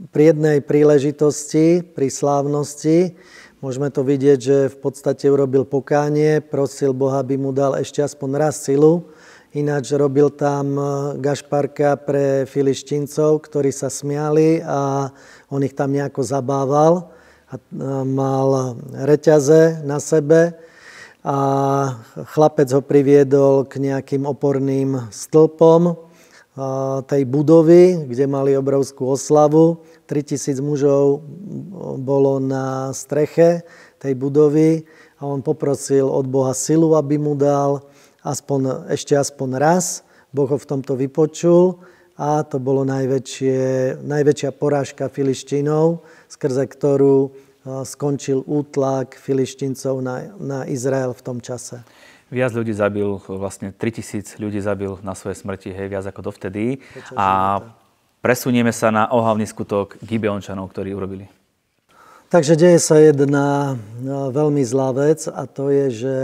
pri 0.10 0.34
jednej 0.34 0.58
príležitosti, 0.66 1.86
pri 1.86 2.10
slávnosti, 2.10 3.14
môžeme 3.62 3.94
to 3.94 4.02
vidieť, 4.02 4.40
že 4.42 4.58
v 4.74 4.78
podstate 4.82 5.30
urobil 5.30 5.64
pokánie, 5.64 6.42
prosil 6.42 6.92
Boha, 6.92 7.22
aby 7.22 7.38
mu 7.38 7.54
dal 7.54 7.78
ešte 7.78 8.02
aspoň 8.02 8.30
raz 8.36 8.66
silu. 8.66 9.08
Ináč 9.54 9.94
robil 9.94 10.34
tam 10.34 10.74
gašparka 11.22 12.02
pre 12.02 12.50
filištíncov, 12.50 13.46
ktorí 13.46 13.70
sa 13.70 13.86
smiali 13.94 14.66
a 14.66 15.14
on 15.54 15.62
ich 15.62 15.78
tam 15.78 15.94
nejako 15.94 16.26
zabával. 16.26 17.14
A 17.54 17.62
mal 18.02 18.82
reťaze 18.98 19.86
na 19.86 20.02
sebe 20.02 20.58
a 21.22 21.38
chlapec 22.34 22.66
ho 22.74 22.82
priviedol 22.82 23.70
k 23.70 23.78
nejakým 23.78 24.26
oporným 24.26 25.14
stĺpom 25.14 25.94
tej 27.06 27.24
budovy, 27.30 28.10
kde 28.10 28.26
mali 28.26 28.58
obrovskú 28.58 29.14
oslavu. 29.14 29.86
3000 30.10 30.66
mužov 30.66 31.22
bolo 32.02 32.42
na 32.42 32.90
streche 32.94 33.62
tej 34.02 34.18
budovy 34.18 34.90
a 35.22 35.30
on 35.30 35.46
poprosil 35.46 36.10
od 36.10 36.26
Boha 36.26 36.58
silu, 36.58 36.98
aby 36.98 37.22
mu 37.22 37.38
dal 37.38 37.86
aspoň, 38.26 38.90
ešte 38.90 39.14
aspoň 39.14 39.50
raz. 39.62 40.02
Boh 40.34 40.50
ho 40.50 40.58
v 40.58 40.70
tomto 40.70 40.98
vypočul 40.98 41.86
a 42.14 42.46
to 42.46 42.62
bolo 42.62 42.86
najväčšia 42.86 44.52
porážka 44.54 45.10
filištínov, 45.10 46.06
skrze 46.30 46.70
ktorú 46.70 47.34
skončil 47.64 48.44
útlak 48.44 49.16
filištíncov 49.16 50.04
na, 50.04 50.30
na 50.36 50.60
Izrael 50.68 51.16
v 51.16 51.22
tom 51.24 51.38
čase. 51.40 51.82
Viac 52.34 52.52
ľudí 52.52 52.74
zabil, 52.74 53.08
vlastne 53.30 53.70
3000 53.72 54.42
ľudí 54.42 54.58
zabil 54.58 54.98
na 55.06 55.14
svoje 55.14 55.38
smrti, 55.38 55.70
hej, 55.70 55.88
viac 55.88 56.06
ako 56.10 56.34
dovtedy. 56.34 56.82
A 57.14 57.62
presunieme 58.26 58.74
sa 58.74 58.90
na 58.90 59.06
ohavný 59.14 59.46
skutok 59.46 60.02
Gibeončanov, 60.02 60.74
ktorí 60.74 60.98
urobili. 60.98 61.30
Takže 62.34 62.58
deje 62.58 62.82
sa 62.82 62.98
jedna 62.98 63.78
veľmi 64.34 64.66
zlá 64.66 64.90
vec 64.98 65.30
a 65.30 65.46
to 65.46 65.70
je, 65.70 65.86
že 65.94 66.16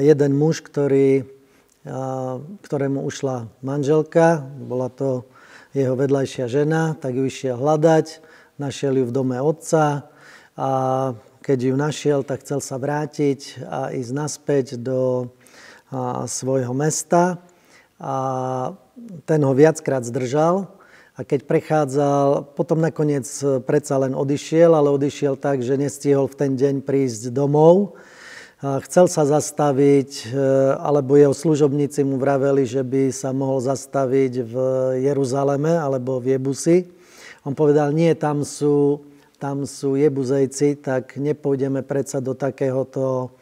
jeden 0.00 0.32
muž, 0.32 0.64
ktorý 0.64 1.28
ktorému 2.66 3.06
ušla 3.06 3.46
manželka, 3.62 4.42
bola 4.42 4.90
to 4.90 5.22
jeho 5.70 5.94
vedľajšia 5.94 6.50
žena, 6.50 6.98
tak 6.98 7.14
ju 7.14 7.22
išiel 7.30 7.54
hľadať, 7.54 8.20
našiel 8.58 8.98
ju 8.98 9.04
v 9.06 9.14
dome 9.14 9.38
otca 9.38 10.10
a 10.58 10.70
keď 11.46 11.58
ju 11.70 11.74
našiel, 11.78 12.20
tak 12.26 12.42
chcel 12.42 12.58
sa 12.58 12.74
vrátiť 12.74 13.62
a 13.62 13.94
ísť 13.94 14.12
naspäť 14.12 14.66
do 14.82 15.30
svojho 16.26 16.74
mesta 16.74 17.38
a 18.02 18.16
ten 19.22 19.40
ho 19.46 19.52
viackrát 19.54 20.02
zdržal 20.02 20.66
a 21.16 21.24
keď 21.24 21.48
prechádzal, 21.48 22.52
potom 22.58 22.82
nakoniec 22.82 23.24
predsa 23.64 23.96
len 23.96 24.12
odišiel, 24.12 24.74
ale 24.74 24.92
odišiel 24.92 25.38
tak, 25.40 25.62
že 25.62 25.80
nestihol 25.80 26.28
v 26.28 26.36
ten 26.36 26.52
deň 26.58 26.84
prísť 26.84 27.32
domov. 27.32 27.96
Chcel 28.56 29.04
sa 29.04 29.28
zastaviť, 29.28 30.32
e, 30.32 30.40
alebo 30.80 31.12
jeho 31.20 31.36
služobníci 31.36 32.00
mu 32.08 32.16
vraveli, 32.16 32.64
že 32.64 32.80
by 32.80 33.12
sa 33.12 33.36
mohol 33.36 33.60
zastaviť 33.60 34.32
v 34.48 34.54
Jeruzaleme 35.04 35.76
alebo 35.76 36.16
v 36.16 36.32
Jebusi. 36.40 36.88
On 37.44 37.52
povedal, 37.52 37.92
nie, 37.92 38.08
tam 38.16 38.48
sú, 38.48 39.04
tam 39.36 39.68
sú 39.68 40.00
Jebuzejci, 40.00 40.80
tak 40.80 41.20
nepôjdeme 41.20 41.84
predsa 41.84 42.24
do 42.24 42.32
takéhoto 42.32 43.36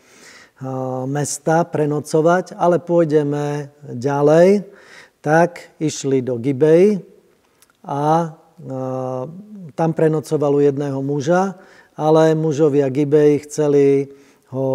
mesta 1.06 1.62
prenocovať, 1.62 2.58
ale 2.58 2.82
pôjdeme 2.82 3.70
ďalej. 3.86 4.66
Tak 5.22 5.78
išli 5.78 6.26
do 6.26 6.42
Gibej 6.42 7.06
a 7.86 8.34
tam 9.78 9.90
prenocovalo 9.94 10.58
jedného 10.58 10.98
muža, 11.06 11.54
ale 11.94 12.34
mužovia 12.34 12.90
Gibej 12.90 13.46
chceli 13.46 14.10
ho 14.54 14.70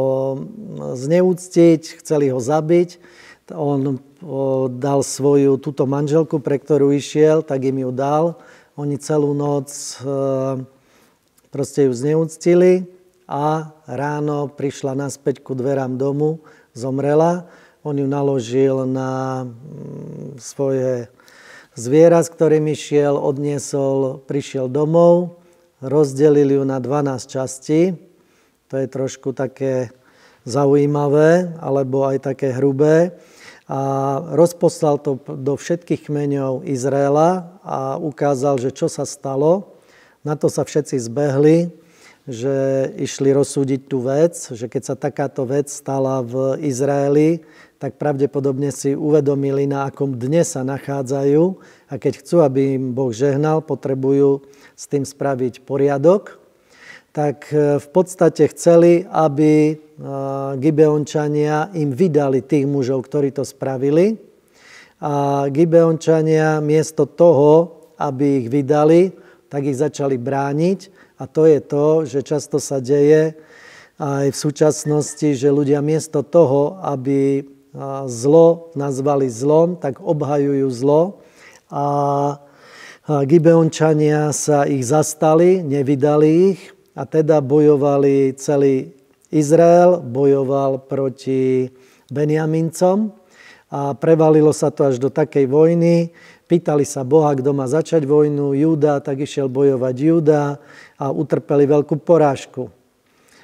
zneúctiť, 1.00 2.04
chceli 2.04 2.36
ho 2.36 2.44
zabiť. 2.44 3.00
On 3.56 3.98
dal 4.78 5.02
svoju 5.02 5.58
túto 5.58 5.88
manželku, 5.88 6.44
pre 6.44 6.60
ktorú 6.60 6.92
išiel, 6.92 7.42
tak 7.42 7.64
im 7.66 7.88
ju 7.88 7.92
dal. 7.96 8.38
Oni 8.76 9.00
celú 9.00 9.36
noc 9.36 9.72
e, 10.00 10.64
proste 11.52 11.90
ju 11.90 11.92
zneúctili 11.92 12.88
a 13.28 13.76
ráno 13.90 14.48
prišla 14.48 14.96
naspäť 14.96 15.44
ku 15.44 15.52
dverám 15.58 16.00
domu, 16.00 16.40
zomrela. 16.72 17.50
On 17.84 17.96
ju 17.96 18.08
naložil 18.08 18.88
na 18.88 19.44
mm, 19.48 20.40
svoje 20.40 21.12
zviera, 21.76 22.24
s 22.24 22.30
ktorým 22.32 22.72
išiel, 22.72 23.16
odniesol, 23.20 24.24
prišiel 24.28 24.68
domov, 24.68 25.40
rozdelil 25.80 26.60
ju 26.60 26.64
na 26.68 26.80
12 26.80 27.28
častí. 27.28 28.09
To 28.70 28.78
je 28.78 28.88
trošku 28.88 29.34
také 29.34 29.90
zaujímavé, 30.46 31.58
alebo 31.58 32.06
aj 32.06 32.24
také 32.30 32.54
hrubé. 32.54 33.18
A 33.70 33.82
rozposlal 34.34 34.98
to 34.98 35.22
do 35.38 35.54
všetkých 35.54 36.10
kmeňov 36.10 36.66
Izraela 36.66 37.60
a 37.62 38.02
ukázal, 38.02 38.58
že 38.58 38.74
čo 38.74 38.90
sa 38.90 39.06
stalo. 39.06 39.78
Na 40.26 40.34
to 40.34 40.50
sa 40.50 40.66
všetci 40.66 40.98
zbehli 40.98 41.70
že 42.30 42.86
išli 43.02 43.34
rozsúdiť 43.34 43.90
tú 43.90 44.06
vec, 44.06 44.38
že 44.38 44.70
keď 44.70 44.82
sa 44.86 44.94
takáto 44.94 45.50
vec 45.50 45.66
stala 45.66 46.22
v 46.22 46.62
Izraeli, 46.62 47.42
tak 47.82 47.98
pravdepodobne 47.98 48.70
si 48.70 48.94
uvedomili, 48.94 49.66
na 49.66 49.90
akom 49.90 50.14
dne 50.14 50.46
sa 50.46 50.62
nachádzajú 50.62 51.58
a 51.90 51.94
keď 51.98 52.14
chcú, 52.22 52.46
aby 52.46 52.78
im 52.78 52.94
Boh 52.94 53.10
žehnal, 53.10 53.66
potrebujú 53.66 54.46
s 54.78 54.86
tým 54.86 55.10
spraviť 55.10 55.66
poriadok, 55.66 56.38
tak 57.12 57.50
e, 57.50 57.82
v 57.82 57.88
podstate 57.90 58.46
chceli, 58.54 59.06
aby 59.10 59.54
e, 59.70 59.74
Gibeončania 60.62 61.74
im 61.74 61.90
vydali 61.94 62.46
tých 62.46 62.70
mužov, 62.70 63.10
ktorí 63.10 63.34
to 63.34 63.42
spravili. 63.42 64.18
A 65.02 65.48
Gibeončania 65.50 66.62
miesto 66.62 67.08
toho, 67.08 67.82
aby 67.98 68.46
ich 68.46 68.48
vydali, 68.52 69.10
tak 69.50 69.66
ich 69.66 69.80
začali 69.80 70.20
brániť 70.20 70.80
a 71.18 71.24
to 71.26 71.50
je 71.50 71.60
to, 71.64 71.86
že 72.06 72.20
často 72.22 72.62
sa 72.62 72.80
deje 72.80 73.34
aj 74.00 74.32
v 74.32 74.38
súčasnosti, 74.38 75.36
že 75.36 75.52
ľudia 75.52 75.84
miesto 75.84 76.24
toho, 76.24 76.80
aby 76.80 77.44
zlo 78.08 78.72
nazvali 78.74 79.28
zlom, 79.28 79.76
tak 79.76 80.00
obhajujú 80.00 80.68
zlo. 80.72 81.20
A 81.68 81.86
Gibeončania 83.04 84.32
sa 84.32 84.64
ich 84.64 84.88
zastali, 84.88 85.60
nevydali 85.60 86.56
ich 86.56 86.62
a 87.00 87.08
teda 87.08 87.40
bojovali 87.40 88.36
celý 88.36 88.92
Izrael, 89.32 90.04
bojoval 90.04 90.84
proti 90.84 91.72
Beniamincom 92.12 93.16
a 93.72 93.96
prevalilo 93.96 94.52
sa 94.52 94.68
to 94.68 94.92
až 94.92 95.00
do 95.00 95.08
takej 95.08 95.48
vojny, 95.48 96.12
Pýtali 96.50 96.82
sa 96.82 97.06
Boha, 97.06 97.38
kto 97.38 97.54
má 97.54 97.70
začať 97.70 98.10
vojnu. 98.10 98.58
Júda, 98.58 98.98
tak 99.06 99.22
išiel 99.22 99.46
bojovať 99.46 99.96
Júda 100.02 100.58
a 100.98 101.14
utrpeli 101.14 101.70
veľkú 101.70 102.02
porážku. 102.02 102.74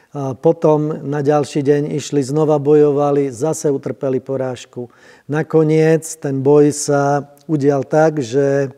A 0.10 0.34
potom 0.34 1.06
na 1.06 1.22
ďalší 1.22 1.62
deň 1.62 1.94
išli, 2.02 2.26
znova 2.26 2.58
bojovali, 2.58 3.30
zase 3.30 3.70
utrpeli 3.70 4.18
porážku. 4.18 4.90
Nakoniec 5.30 6.02
ten 6.18 6.42
boj 6.42 6.74
sa 6.74 7.30
udial 7.46 7.86
tak, 7.86 8.26
že 8.26 8.74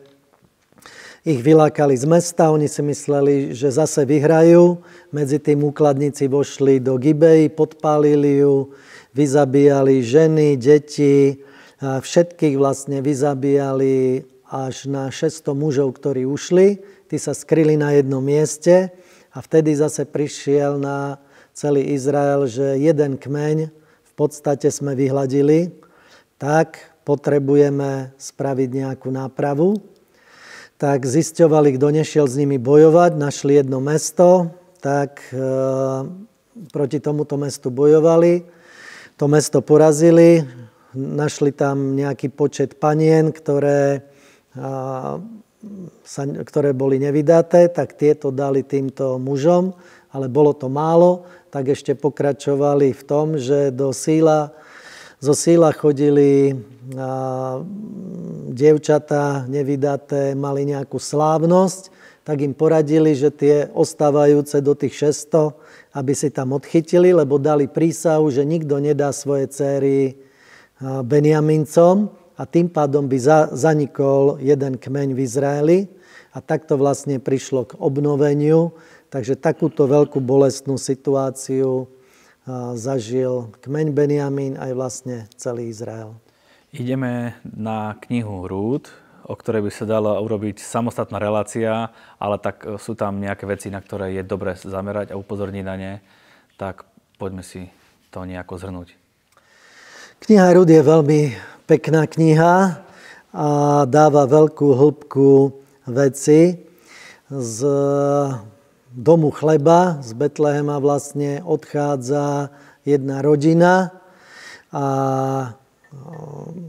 ich 1.28 1.44
vylákali 1.44 1.92
z 1.92 2.08
mesta, 2.08 2.48
oni 2.48 2.72
si 2.72 2.80
mysleli, 2.80 3.52
že 3.52 3.68
zase 3.68 4.08
vyhrajú. 4.08 4.80
Medzi 5.12 5.36
tým 5.36 5.60
úkladníci 5.60 6.24
vošli 6.24 6.80
do 6.80 6.96
Gibej, 6.96 7.52
podpálili 7.52 8.40
ju, 8.40 8.72
vyzabíjali 9.12 10.00
ženy, 10.00 10.56
deti, 10.56 11.44
všetkých 11.84 12.56
vlastne 12.56 13.04
vyzabíjali 13.04 14.24
až 14.48 14.88
na 14.88 15.12
600 15.12 15.52
mužov, 15.52 16.00
ktorí 16.00 16.24
ušli. 16.24 16.80
Tí 17.12 17.20
sa 17.20 17.36
skryli 17.36 17.76
na 17.76 17.92
jednom 17.92 18.24
mieste 18.24 18.88
a 19.28 19.44
vtedy 19.44 19.76
zase 19.76 20.08
prišiel 20.08 20.80
na 20.80 21.20
celý 21.52 21.92
Izrael, 21.92 22.48
že 22.48 22.80
jeden 22.80 23.20
kmeň 23.20 23.68
v 24.00 24.12
podstate 24.16 24.72
sme 24.72 24.96
vyhladili, 24.96 25.76
tak 26.40 26.80
potrebujeme 27.04 28.16
spraviť 28.16 28.68
nejakú 28.72 29.12
nápravu. 29.12 29.76
Tak 30.78 31.10
zisťovali, 31.10 31.74
kto 31.74 31.90
nešiel 31.90 32.30
s 32.30 32.38
nimi 32.38 32.54
bojovať, 32.54 33.18
našli 33.18 33.58
jedno 33.58 33.82
mesto, 33.82 34.54
tak 34.78 35.18
e, 35.34 35.42
proti 36.70 37.02
tomuto 37.02 37.34
mestu 37.34 37.74
bojovali. 37.74 38.46
To 39.18 39.26
mesto 39.26 39.58
porazili, 39.58 40.38
našli 40.94 41.50
tam 41.50 41.98
nejaký 41.98 42.30
počet 42.30 42.78
panien, 42.78 43.34
ktoré, 43.34 44.06
sa, 46.06 46.22
ktoré 46.22 46.70
boli 46.70 47.02
nevydaté, 47.02 47.66
tak 47.74 47.98
tieto 47.98 48.30
dali 48.30 48.62
týmto 48.62 49.18
mužom, 49.18 49.74
ale 50.14 50.30
bolo 50.30 50.54
to 50.54 50.70
málo, 50.70 51.26
tak 51.50 51.74
ešte 51.74 51.98
pokračovali 51.98 52.94
v 52.94 53.02
tom, 53.02 53.34
že 53.34 53.74
do 53.74 53.90
síla, 53.90 54.54
zo 55.18 55.34
síla 55.34 55.74
chodili 55.74 56.54
a, 56.94 57.60
dievčatá 58.54 59.44
nevydaté, 59.50 60.38
mali 60.38 60.66
nejakú 60.66 60.98
slávnosť, 60.98 61.90
tak 62.22 62.44
im 62.44 62.52
poradili, 62.52 63.16
že 63.16 63.32
tie 63.32 63.56
ostávajúce 63.72 64.60
do 64.60 64.76
tých 64.76 65.16
600, 65.26 65.56
aby 65.96 66.12
si 66.12 66.28
tam 66.28 66.52
odchytili, 66.52 67.16
lebo 67.16 67.40
dali 67.40 67.66
prísahu, 67.66 68.28
že 68.28 68.44
nikto 68.44 68.76
nedá 68.78 69.10
svoje 69.16 69.48
céry 69.48 70.20
Beniamincom 70.78 72.12
a 72.38 72.46
tým 72.46 72.70
pádom 72.70 73.10
by 73.10 73.18
zanikol 73.50 74.38
jeden 74.38 74.78
kmeň 74.78 75.08
v 75.16 75.20
Izraeli 75.26 75.78
a 76.30 76.38
takto 76.38 76.78
vlastne 76.78 77.18
prišlo 77.18 77.66
k 77.66 77.72
obnoveniu. 77.82 78.70
Takže 79.08 79.40
takúto 79.40 79.88
veľkú 79.88 80.20
bolestnú 80.20 80.76
situáciu 80.78 81.88
zažil 82.74 83.52
kmeň 83.60 83.86
Benjamín 83.92 84.54
aj 84.56 84.72
vlastne 84.72 85.16
celý 85.36 85.68
Izrael. 85.68 86.16
Ideme 86.72 87.36
na 87.44 87.96
knihu 88.08 88.44
Rúd, 88.44 88.88
o 89.28 89.36
ktorej 89.36 89.68
by 89.68 89.70
sa 89.72 89.84
dala 89.84 90.20
urobiť 90.20 90.60
samostatná 90.60 91.20
relácia, 91.20 91.92
ale 92.16 92.36
tak 92.40 92.64
e, 92.64 92.80
sú 92.80 92.96
tam 92.96 93.20
nejaké 93.20 93.44
veci, 93.44 93.68
na 93.68 93.80
ktoré 93.80 94.16
je 94.16 94.24
dobre 94.24 94.56
zamerať 94.56 95.12
a 95.12 95.20
upozorniť 95.20 95.64
na 95.64 95.76
ne. 95.76 95.92
Tak 96.56 96.88
poďme 97.20 97.44
si 97.44 97.68
to 98.08 98.24
nejako 98.24 98.56
zhrnúť. 98.56 98.96
Kniha 100.24 100.48
Rud 100.56 100.68
je 100.68 100.82
veľmi 100.82 101.20
pekná 101.68 102.08
kniha 102.08 102.54
a 103.32 103.48
dáva 103.84 104.24
veľkú 104.24 104.68
hĺbku 104.72 105.52
veci. 105.88 106.64
Z 107.28 107.58
domu 108.98 109.30
chleba, 109.30 110.02
z 110.02 110.10
Betlehema 110.18 110.82
vlastne 110.82 111.38
odchádza 111.46 112.50
jedna 112.82 113.22
rodina 113.22 113.94
a 114.74 114.86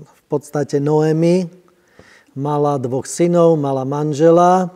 v 0.05 0.21
podstate 0.29 0.77
Noemi 0.77 1.49
mala 2.37 2.77
dvoch 2.77 3.09
synov, 3.09 3.57
mala 3.57 3.81
manžela 3.81 4.69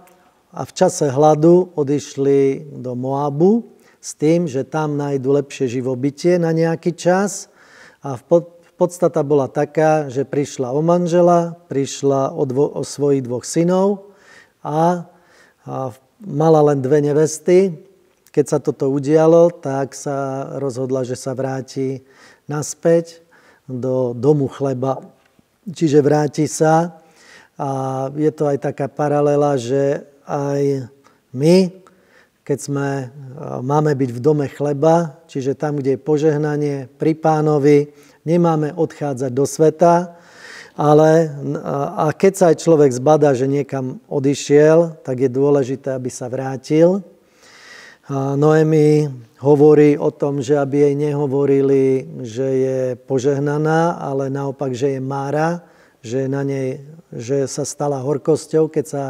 a 0.49 0.61
v 0.65 0.71
čase 0.73 1.13
hladu 1.13 1.69
odišli 1.77 2.73
do 2.81 2.97
Moabu 2.97 3.69
s 4.01 4.17
tým, 4.17 4.49
že 4.49 4.65
tam 4.65 4.97
nájdu 4.97 5.29
lepšie 5.37 5.69
živobytie 5.69 6.41
na 6.41 6.49
nejaký 6.49 6.97
čas 6.97 7.53
a 8.01 8.17
v 8.17 8.49
podstata 8.81 9.21
bola 9.21 9.45
taká, 9.45 10.09
že 10.09 10.25
prišla 10.25 10.73
o 10.73 10.81
manžela, 10.81 11.53
prišla 11.69 12.33
o, 12.33 12.43
dvo, 12.49 12.65
o 12.65 12.81
svojich 12.81 13.21
dvoch 13.21 13.45
synov 13.45 14.09
a, 14.65 15.05
a 15.69 15.93
mala 16.23 16.63
len 16.71 16.79
dve 16.79 17.03
nevesty. 17.03 17.75
Keď 18.33 18.45
sa 18.49 18.57
toto 18.57 18.89
udialo, 18.89 19.53
tak 19.53 19.93
sa 19.93 20.49
rozhodla, 20.57 21.05
že 21.05 21.13
sa 21.13 21.37
vráti 21.37 22.01
naspäť 22.49 23.21
do 23.69 24.17
domu 24.17 24.49
chleba. 24.49 25.03
Čiže 25.69 26.03
vráti 26.03 26.49
sa 26.49 26.99
a 27.55 28.09
je 28.17 28.31
to 28.33 28.49
aj 28.49 28.57
taká 28.59 28.89
paralela, 28.89 29.55
že 29.55 30.03
aj 30.25 30.89
my, 31.31 31.69
keď 32.41 32.57
sme, 32.59 32.89
máme 33.61 33.93
byť 33.93 34.09
v 34.09 34.19
dome 34.19 34.47
chleba, 34.49 35.21
čiže 35.29 35.55
tam, 35.55 35.79
kde 35.79 35.95
je 35.95 36.01
požehnanie 36.01 36.75
pri 36.97 37.13
pánovi, 37.15 37.93
nemáme 38.25 38.73
odchádzať 38.73 39.31
do 39.31 39.45
sveta, 39.45 40.17
ale 40.73 41.29
a 42.01 42.09
keď 42.09 42.33
sa 42.33 42.45
aj 42.49 42.65
človek 42.65 42.89
zbada, 42.89 43.37
že 43.37 43.45
niekam 43.45 44.01
odišiel, 44.09 45.05
tak 45.05 45.21
je 45.21 45.29
dôležité, 45.29 45.93
aby 45.93 46.09
sa 46.09 46.25
vrátil. 46.33 47.05
A 48.09 48.33
Noemi 48.33 49.05
hovorí 49.37 49.95
o 49.95 50.09
tom, 50.09 50.41
že 50.41 50.57
aby 50.57 50.89
jej 50.89 50.95
nehovorili, 50.97 52.09
že 52.25 52.47
je 52.47 52.79
požehnaná, 53.05 54.01
ale 54.01 54.33
naopak, 54.33 54.73
že 54.73 54.97
je 54.97 55.01
mára, 55.03 55.61
že, 56.01 56.25
na 56.25 56.41
nej, 56.41 56.81
že 57.13 57.45
sa 57.45 57.63
stala 57.63 58.01
horkosťou, 58.01 58.67
keď 58.67 58.85
sa 58.89 59.03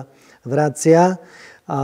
vracia. 0.43 1.15
A 1.63 1.79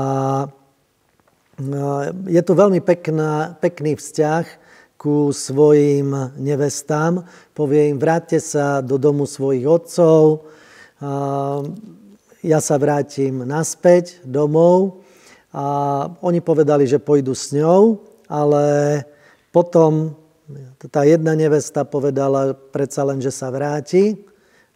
je 2.27 2.41
to 2.43 2.51
veľmi 2.51 2.83
pekná, 2.83 3.55
pekný 3.63 3.95
vzťah 3.95 4.58
ku 4.99 5.31
svojim 5.31 6.35
nevestám. 6.35 7.23
Povie 7.55 7.95
im, 7.95 7.97
vráťte 7.97 8.43
sa 8.43 8.83
do 8.83 8.99
domu 8.99 9.23
svojich 9.23 9.63
otcov, 9.63 10.43
ja 12.43 12.59
sa 12.59 12.75
vrátim 12.75 13.47
naspäť 13.47 14.19
domov. 14.27 14.99
A 15.55 15.65
oni 16.19 16.43
povedali, 16.43 16.83
že 16.83 16.99
pôjdu 16.99 17.31
s 17.31 17.55
ňou, 17.55 18.03
ale 18.27 19.01
potom 19.55 20.13
tá 20.91 21.07
jedna 21.07 21.33
nevesta 21.33 21.87
povedala 21.87 22.51
predsa 22.53 23.07
len, 23.07 23.23
že 23.23 23.31
sa 23.31 23.49
vráti. 23.49 24.19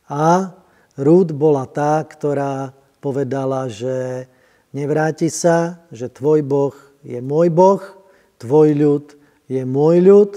A 0.07 0.55
Rúd 0.95 1.35
bola 1.35 1.67
tá, 1.67 1.99
ktorá 1.99 2.71
povedala, 3.03 3.67
že 3.67 4.25
nevráti 4.71 5.27
sa, 5.27 5.83
že 5.91 6.07
tvoj 6.07 6.41
Boh 6.45 6.75
je 7.03 7.19
môj 7.19 7.51
Boh, 7.51 7.83
tvoj 8.39 8.71
ľud 8.71 9.05
je 9.51 9.63
môj 9.67 10.03
ľud 10.03 10.31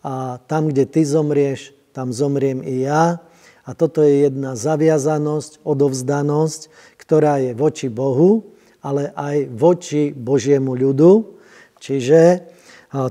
a 0.00 0.38
tam, 0.46 0.70
kde 0.70 0.84
ty 0.86 1.02
zomrieš, 1.02 1.74
tam 1.90 2.12
zomriem 2.12 2.62
i 2.62 2.86
ja. 2.86 3.20
A 3.66 3.74
toto 3.74 3.98
je 4.04 4.30
jedna 4.30 4.54
zaviazanosť, 4.54 5.66
odovzdanosť, 5.66 6.60
ktorá 7.02 7.42
je 7.42 7.52
voči 7.58 7.90
Bohu, 7.90 8.54
ale 8.78 9.10
aj 9.18 9.50
voči 9.50 10.14
Božiemu 10.14 10.78
ľudu. 10.78 11.34
Čiže 11.82 12.46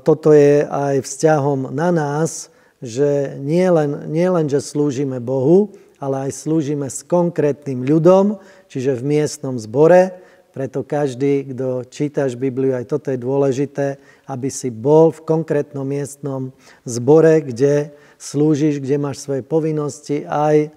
toto 0.08 0.32
je 0.32 0.64
aj 0.64 1.04
vzťahom 1.04 1.76
na 1.76 1.92
nás, 1.92 2.48
že 2.80 3.36
nie 3.44 3.68
len, 3.68 4.08
nie 4.08 4.28
len, 4.32 4.48
že 4.48 4.64
slúžime 4.64 5.20
Bohu, 5.20 5.76
ale 6.00 6.32
aj 6.32 6.48
slúžime 6.48 6.88
s 6.88 7.04
konkrétnym 7.04 7.84
ľudom, 7.84 8.40
čiže 8.72 8.96
v 8.96 9.20
miestnom 9.20 9.60
zbore, 9.60 10.16
preto 10.56 10.88
každý, 10.88 11.52
kto 11.52 11.84
čítaš 11.92 12.40
Bibliu, 12.40 12.80
aj 12.80 12.88
toto 12.88 13.12
je 13.12 13.20
dôležité, 13.20 14.00
aby 14.24 14.48
si 14.48 14.72
bol 14.72 15.12
v 15.12 15.28
konkrétnom 15.28 15.84
miestnom 15.84 16.56
zbore, 16.88 17.44
kde 17.44 17.92
slúžiš, 18.16 18.80
kde 18.80 18.96
máš 18.96 19.20
svoje 19.20 19.44
povinnosti, 19.44 20.24
aj 20.24 20.72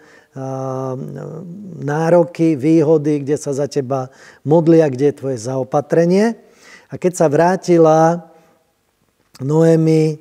nároky, 1.79 2.59
výhody, 2.59 3.23
kde 3.23 3.39
sa 3.39 3.55
za 3.55 3.71
teba 3.71 4.11
modlia, 4.43 4.91
kde 4.91 5.15
je 5.15 5.19
tvoje 5.23 5.39
zaopatrenie. 5.39 6.35
A 6.91 6.99
keď 6.99 7.13
sa 7.15 7.31
vrátila 7.31 8.35
Noemi 9.39 10.19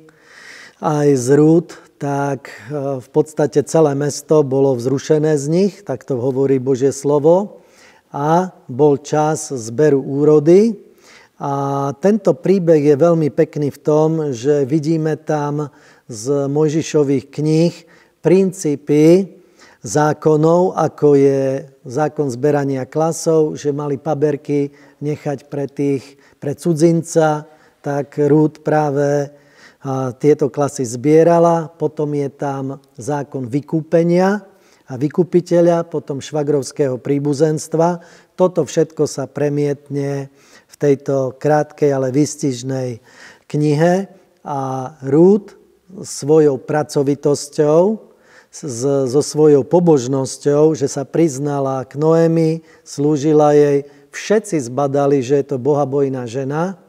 aj 0.78 1.18
z 1.18 1.28
Rúd, 1.34 1.74
tak 1.98 2.46
v 2.70 3.08
podstate 3.10 3.66
celé 3.66 3.98
mesto 3.98 4.46
bolo 4.46 4.78
vzrušené 4.78 5.34
z 5.34 5.46
nich, 5.50 5.82
tak 5.82 6.06
to 6.06 6.14
hovorí 6.14 6.62
Božie 6.62 6.94
slovo 6.94 7.58
a 8.12 8.52
bol 8.68 8.98
čas 9.00 9.52
zberu 9.52 10.00
úrody. 10.00 10.76
A 11.38 11.94
tento 12.02 12.34
príbeh 12.34 12.82
je 12.82 12.96
veľmi 12.98 13.30
pekný 13.30 13.70
v 13.70 13.78
tom, 13.78 14.10
že 14.34 14.66
vidíme 14.66 15.14
tam 15.14 15.70
z 16.10 16.50
Mojžišových 16.50 17.30
kníh 17.30 17.74
princípy 18.18 19.38
zákonov, 19.86 20.74
ako 20.74 21.14
je 21.14 21.70
zákon 21.86 22.26
zberania 22.26 22.88
klasov, 22.88 23.54
že 23.54 23.70
mali 23.70 24.00
paberky 24.00 24.74
nechať 24.98 25.46
pre, 25.46 25.70
tých, 25.70 26.18
pre 26.42 26.58
cudzinca, 26.58 27.46
tak 27.78 28.18
Rúd 28.18 28.66
práve 28.66 29.30
tieto 30.18 30.50
klasy 30.50 30.82
zbierala. 30.82 31.70
Potom 31.70 32.10
je 32.18 32.26
tam 32.34 32.82
zákon 32.98 33.46
vykúpenia, 33.46 34.47
a 34.88 34.96
vykupiteľa, 34.96 35.84
potom 35.84 36.24
švagrovského 36.24 36.96
príbuzenstva. 36.96 38.00
Toto 38.34 38.64
všetko 38.64 39.04
sa 39.04 39.28
premietne 39.28 40.32
v 40.68 40.74
tejto 40.80 41.36
krátkej, 41.36 41.92
ale 41.92 42.08
výstižnej 42.08 43.04
knihe 43.44 44.08
a 44.48 44.60
Rúd 45.04 45.52
svojou 46.00 46.56
pracovitosťou, 46.56 48.08
so 48.48 49.20
svojou 49.20 49.60
pobožnosťou, 49.60 50.72
že 50.72 50.88
sa 50.88 51.04
priznala 51.04 51.84
k 51.84 52.00
Noemi, 52.00 52.64
slúžila 52.80 53.52
jej, 53.52 53.84
všetci 54.08 54.56
zbadali, 54.72 55.20
že 55.20 55.44
je 55.44 55.46
to 55.52 55.56
bohabojná 55.60 56.24
žena 56.24 56.80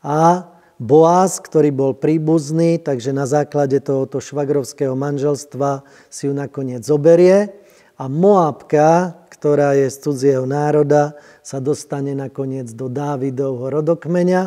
a 0.00 0.48
Boaz, 0.76 1.40
ktorý 1.40 1.72
bol 1.72 1.92
príbuzný, 1.96 2.76
takže 2.76 3.08
na 3.16 3.24
základe 3.24 3.80
tohoto 3.80 4.20
švagrovského 4.20 4.92
manželstva 4.92 5.80
si 6.12 6.28
ju 6.28 6.36
nakoniec 6.36 6.84
zoberie. 6.84 7.48
A 7.96 8.12
Moabka, 8.12 9.16
ktorá 9.32 9.72
je 9.72 9.88
z 9.88 9.96
cudzieho 10.04 10.44
národa, 10.44 11.16
sa 11.40 11.64
dostane 11.64 12.12
nakoniec 12.12 12.68
do 12.76 12.92
Dávidovho 12.92 13.72
rodokmeňa 13.72 14.42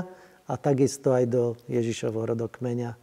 a 0.46 0.54
takisto 0.54 1.18
aj 1.18 1.26
do 1.26 1.44
Ježišovho 1.66 2.30
rodokmeňa. 2.30 2.94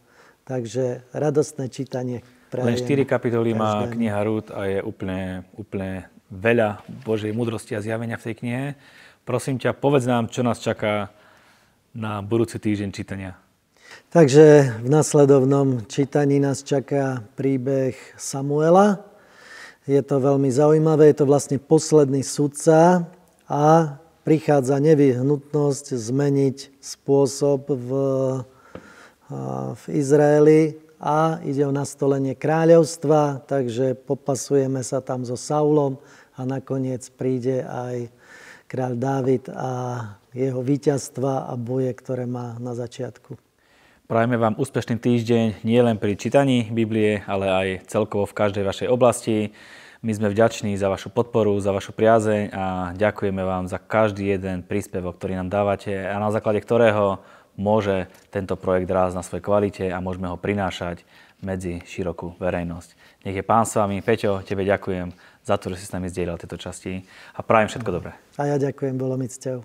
Takže 0.47 1.03
radostné 1.11 1.67
čítanie. 1.67 2.23
Len 2.55 2.79
4 2.79 3.03
kapitoly 3.03 3.51
má 3.51 3.83
kniha 3.91 4.23
Rút 4.23 4.55
a 4.55 4.71
je 4.71 4.79
úplne, 4.79 5.43
úplne 5.59 6.07
veľa 6.31 6.79
Božej 7.03 7.35
múdrosti 7.35 7.75
a 7.75 7.83
zjavenia 7.83 8.15
v 8.15 8.31
tej 8.31 8.35
knihe. 8.39 8.63
Prosím 9.27 9.59
ťa, 9.59 9.75
povedz 9.75 10.07
nám, 10.07 10.31
čo 10.31 10.47
nás 10.47 10.63
čaká 10.63 11.11
na 11.97 12.21
budúci 12.21 12.61
týždeň 12.61 12.89
čítania? 12.93 13.33
Takže 14.13 14.77
v 14.85 14.87
nasledovnom 14.87 15.89
čítaní 15.89 16.37
nás 16.37 16.61
čaká 16.61 17.25
príbeh 17.33 17.97
Samuela. 18.13 19.01
Je 19.89 19.97
to 20.05 20.21
veľmi 20.21 20.53
zaujímavé, 20.53 21.09
je 21.09 21.25
to 21.25 21.25
vlastne 21.25 21.57
posledný 21.57 22.21
sudca 22.21 23.09
a 23.49 23.97
prichádza 24.21 24.77
nevyhnutnosť 24.77 25.97
zmeniť 25.97 26.57
spôsob 26.77 27.65
v, 27.73 27.89
v 29.73 29.83
Izraeli 29.89 30.77
a 31.01 31.41
ide 31.41 31.65
o 31.65 31.73
nastolenie 31.73 32.37
kráľovstva, 32.37 33.41
takže 33.49 33.97
popasujeme 34.05 34.85
sa 34.85 35.01
tam 35.01 35.25
so 35.25 35.33
Saulom 35.33 35.97
a 36.37 36.45
nakoniec 36.45 37.09
príde 37.17 37.65
aj 37.65 38.13
kráľ 38.67 38.93
Dávid 38.99 39.47
a 39.47 39.71
jeho 40.35 40.59
víťazstva 40.61 41.47
a 41.49 41.53
boje, 41.55 41.89
ktoré 41.95 42.27
má 42.27 42.59
na 42.59 42.75
začiatku. 42.75 43.39
Prajeme 44.07 44.39
vám 44.39 44.55
úspešný 44.55 44.99
týždeň 45.03 45.67
nielen 45.67 45.99
pri 45.99 46.15
čítaní 46.15 46.71
Biblie, 46.71 47.27
ale 47.27 47.45
aj 47.51 47.67
celkovo 47.91 48.23
v 48.23 48.37
každej 48.39 48.63
vašej 48.63 48.87
oblasti. 48.87 49.51
My 49.99 50.15
sme 50.15 50.31
vďační 50.31 50.77
za 50.79 50.87
vašu 50.87 51.11
podporu, 51.11 51.57
za 51.59 51.75
vašu 51.75 51.91
priazeň 51.91 52.53
a 52.53 52.65
ďakujeme 52.95 53.43
vám 53.43 53.67
za 53.67 53.81
každý 53.81 54.31
jeden 54.31 54.63
príspevok, 54.63 55.19
ktorý 55.19 55.41
nám 55.43 55.51
dávate 55.51 55.91
a 56.07 56.15
na 56.21 56.31
základe 56.31 56.63
ktorého 56.63 57.19
môže 57.57 58.07
tento 58.29 58.55
projekt 58.55 58.87
rásť 58.87 59.17
na 59.17 59.23
svojej 59.25 59.43
kvalite 59.43 59.85
a 59.89 59.97
môžeme 59.99 60.29
ho 60.29 60.37
prinášať 60.37 61.03
medzi 61.41 61.81
širokú 61.83 62.37
verejnosť. 62.37 62.89
Nech 63.25 63.35
je 63.35 63.43
Pán 63.43 63.65
s 63.65 63.75
vami. 63.75 63.99
Peťo, 63.99 64.45
tebe 64.45 64.63
ďakujem 64.63 65.11
za 65.47 65.55
to, 65.55 65.71
že 65.71 65.79
si 65.79 65.85
s 65.87 65.95
nami 65.95 66.11
zdieľal 66.11 66.35
tieto 66.35 66.59
časti 66.59 67.07
a 67.31 67.39
prajem 67.39 67.71
všetko 67.71 67.89
dobré. 67.95 68.11
A 68.35 68.51
ja 68.51 68.59
ďakujem, 68.59 68.99
bolo 68.99 69.15
mi 69.15 69.31
cťou. 69.31 69.63